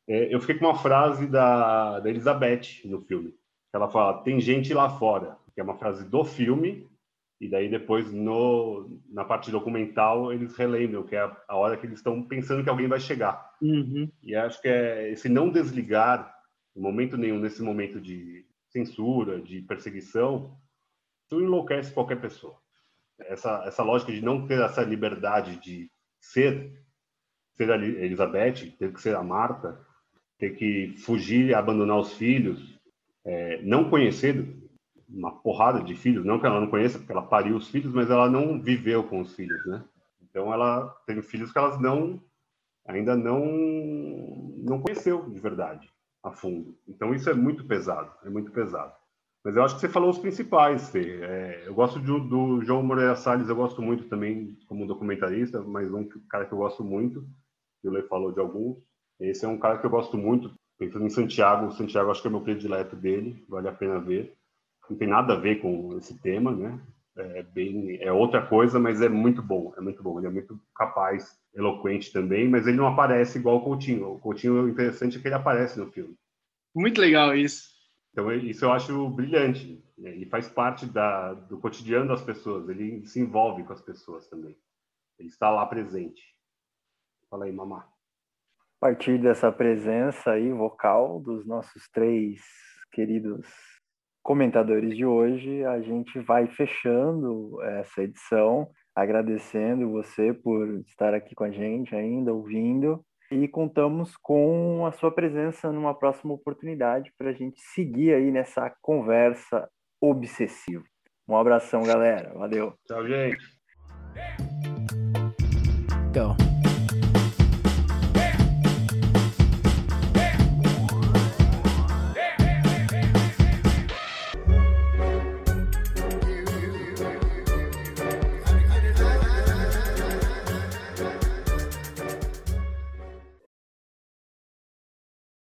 É, 0.08 0.35
eu 0.35 0.40
fiquei 0.40 0.56
com 0.58 0.66
uma 0.66 0.76
frase 0.78 1.26
da, 1.26 2.00
da 2.00 2.08
Elizabeth 2.08 2.80
no 2.85 3.00
filme. 3.02 3.35
Ela 3.72 3.88
fala, 3.88 4.22
tem 4.22 4.40
gente 4.40 4.72
lá 4.72 4.88
fora, 4.90 5.37
que 5.54 5.61
é 5.61 5.64
uma 5.64 5.76
frase 5.76 6.08
do 6.08 6.24
filme, 6.24 6.88
e 7.42 7.48
daí 7.48 7.68
depois 7.68 8.12
no, 8.12 8.88
na 9.11 9.24
parte 9.24 9.50
documental 9.50 10.33
eles 10.33 10.57
relembram 10.57 11.02
que 11.02 11.16
é 11.16 11.22
a, 11.22 11.37
a 11.48 11.57
hora 11.57 11.76
que 11.76 11.85
eles 11.85 11.98
estão 11.98 12.22
pensando 12.22 12.62
que 12.62 12.70
alguém 12.70 12.87
vai 12.87 13.00
chegar. 13.00 13.50
Uhum. 13.61 14.09
E 14.22 14.33
acho 14.37 14.62
que 14.62 14.68
é 14.68 15.11
esse 15.11 15.28
não 15.28 15.50
desligar, 15.50 16.33
em 16.76 16.81
momento 16.81 17.16
nenhum, 17.16 17.40
nesse 17.40 17.61
momento 17.61 18.00
de 18.00 18.46
censura, 18.68 19.40
de 19.40 19.61
perseguição, 19.62 20.57
isso 21.26 21.40
enlouquece 21.40 21.92
qualquer 21.92 22.20
pessoa. 22.20 22.57
Essa, 23.18 23.64
essa 23.66 23.83
lógica 23.83 24.12
de 24.12 24.24
não 24.24 24.46
ter 24.46 24.61
essa 24.61 24.85
liberdade 24.85 25.57
de 25.57 25.90
ser, 26.20 26.81
ser 27.57 27.72
a 27.72 27.74
Eli- 27.74 28.05
Elizabeth, 28.05 28.70
ter 28.78 28.92
que 28.92 29.02
ser 29.02 29.16
a 29.16 29.22
Marta, 29.24 29.85
ter 30.38 30.55
que 30.55 30.94
fugir 30.98 31.46
e 31.46 31.55
abandonar 31.55 31.98
os 31.98 32.12
filhos, 32.12 32.78
é, 33.24 33.61
não 33.62 33.90
conhecer 33.90 34.62
uma 35.14 35.33
porrada 35.33 35.83
de 35.83 35.94
filhos, 35.94 36.25
não 36.25 36.38
que 36.38 36.46
ela 36.46 36.61
não 36.61 36.68
conheça, 36.68 36.98
porque 36.98 37.12
ela 37.12 37.22
pariu 37.22 37.57
os 37.57 37.68
filhos, 37.68 37.92
mas 37.92 38.11
ela 38.11 38.31
não 38.31 38.61
viveu 38.61 39.05
com 39.05 39.20
os 39.20 39.35
filhos, 39.35 39.64
né? 39.66 39.85
Então 40.22 40.53
ela 40.53 40.88
tem 41.07 41.20
filhos 41.22 41.53
que 41.53 41.59
elas 41.59 41.81
não 41.81 42.20
ainda 42.87 43.14
não 43.14 43.44
não 44.59 44.81
conheceu 44.81 45.29
de 45.31 45.38
verdade 45.38 45.88
a 46.22 46.31
fundo. 46.31 46.77
Então 46.88 47.14
isso 47.14 47.29
é 47.29 47.35
muito 47.35 47.64
pesado, 47.64 48.11
é 48.25 48.31
muito 48.31 48.51
pesado. 48.51 48.94
Mas 49.44 49.57
eu 49.57 49.64
acho 49.64 49.75
que 49.75 49.81
você 49.81 49.88
falou 49.88 50.09
os 50.09 50.18
principais, 50.18 50.88
Fê. 50.90 51.20
É, 51.20 51.64
eu 51.66 51.75
gosto 51.75 51.98
do, 51.98 52.20
do 52.20 52.62
João 52.62 52.83
Moreira 52.83 53.16
Salles, 53.16 53.48
eu 53.48 53.57
gosto 53.57 53.83
muito 53.83 54.05
também 54.05 54.57
como 54.66 54.87
documentarista, 54.87 55.61
mas 55.61 55.92
um 55.92 56.09
cara 56.29 56.46
que 56.46 56.53
eu 56.53 56.59
gosto 56.59 56.85
muito, 56.85 57.27
que 57.81 57.88
o 57.88 57.90
Lê 57.90 58.03
falou 58.03 58.31
de 58.31 58.38
alguns. 58.38 58.79
Esse 59.18 59.44
é 59.44 59.48
um 59.48 59.59
cara 59.59 59.79
que 59.79 59.87
eu 59.87 59.90
gosto 59.90 60.16
muito, 60.16 60.55
pensando 60.79 61.05
em 61.05 61.11
Santiago. 61.11 61.72
Santiago 61.72 62.11
acho 62.11 62.22
que 62.22 62.29
é 62.29 62.31
meu 62.31 62.40
predileto 62.40 62.94
dele, 62.94 63.44
vale 63.48 63.68
a 63.68 63.72
pena 63.72 63.98
ver. 63.98 64.33
Não 64.88 64.97
tem 64.97 65.09
nada 65.09 65.35
a 65.35 65.40
ver 65.40 65.61
com 65.61 65.97
esse 65.97 66.21
tema, 66.21 66.51
né? 66.55 66.81
É, 67.16 67.42
bem, 67.42 67.99
é 68.01 68.11
outra 68.11 68.47
coisa, 68.47 68.79
mas 68.79 69.03
é 69.03 69.09
muito 69.09 69.42
bom, 69.42 69.73
é 69.77 69.81
muito 69.81 70.03
bom. 70.03 70.18
Ele 70.18 70.27
é 70.29 70.31
muito 70.31 70.59
capaz, 70.75 71.38
eloquente 71.55 72.12
também, 72.12 72.49
mas 72.49 72.66
ele 72.66 72.79
não 72.79 72.87
aparece 72.87 73.38
igual 73.38 73.57
o 73.57 73.64
Coutinho. 73.64 74.14
O 74.14 74.18
Coutinho, 74.18 74.64
o 74.64 74.68
interessante 74.68 75.18
é 75.18 75.21
que 75.21 75.29
ele 75.29 75.35
aparece 75.35 75.79
no 75.79 75.90
filme. 75.90 76.16
Muito 76.75 77.01
legal 77.01 77.37
isso. 77.37 77.71
Então, 78.12 78.31
isso 78.33 78.64
eu 78.64 78.73
acho 78.73 79.09
brilhante. 79.11 79.83
né? 79.97 80.11
Ele 80.11 80.27
faz 80.27 80.49
parte 80.49 80.87
da, 80.87 81.35
do 81.35 81.59
cotidiano 81.59 82.09
das 82.09 82.23
pessoas, 82.23 82.68
ele 82.68 83.07
se 83.07 83.21
envolve 83.21 83.64
com 83.64 83.73
as 83.73 83.81
pessoas 83.81 84.29
também. 84.29 84.57
Ele 85.18 85.29
está 85.29 85.51
lá 85.51 85.64
presente. 85.66 86.23
Fala 87.31 87.47
aí, 87.47 87.53
mamá. 87.53 87.88
A 88.81 88.87
partir 88.87 89.18
dessa 89.18 89.53
presença 89.53 90.33
aí 90.33 90.53
vocal 90.53 91.21
dos 91.21 91.47
nossos 91.47 91.88
três 91.90 92.42
queridos 92.90 93.47
comentadores 94.22 94.96
de 94.96 95.04
hoje, 95.04 95.64
a 95.64 95.80
gente 95.80 96.18
vai 96.20 96.46
fechando 96.46 97.61
essa 97.62 98.02
edição, 98.02 98.68
agradecendo 98.94 99.90
você 99.90 100.32
por 100.32 100.68
estar 100.87 101.14
aqui 101.14 101.35
com 101.35 101.44
a 101.44 101.50
gente 101.50 101.94
ainda, 101.94 102.32
ouvindo, 102.32 103.04
e 103.30 103.48
contamos 103.48 104.16
com 104.16 104.85
a 104.87 104.92
sua 104.92 105.11
presença 105.11 105.72
numa 105.72 105.94
próxima 105.94 106.35
oportunidade 106.35 107.11
para 107.16 107.30
a 107.30 107.32
gente 107.32 107.61
seguir 107.61 108.14
aí 108.14 108.30
nessa 108.30 108.70
conversa 108.82 109.68
obsessiva. 110.00 110.85
Um 111.26 111.37
abração, 111.37 111.82
galera. 111.82 112.32
Valeu. 112.35 112.74
Tchau, 112.87 113.06
gente. 113.06 113.38
Go. 116.12 116.52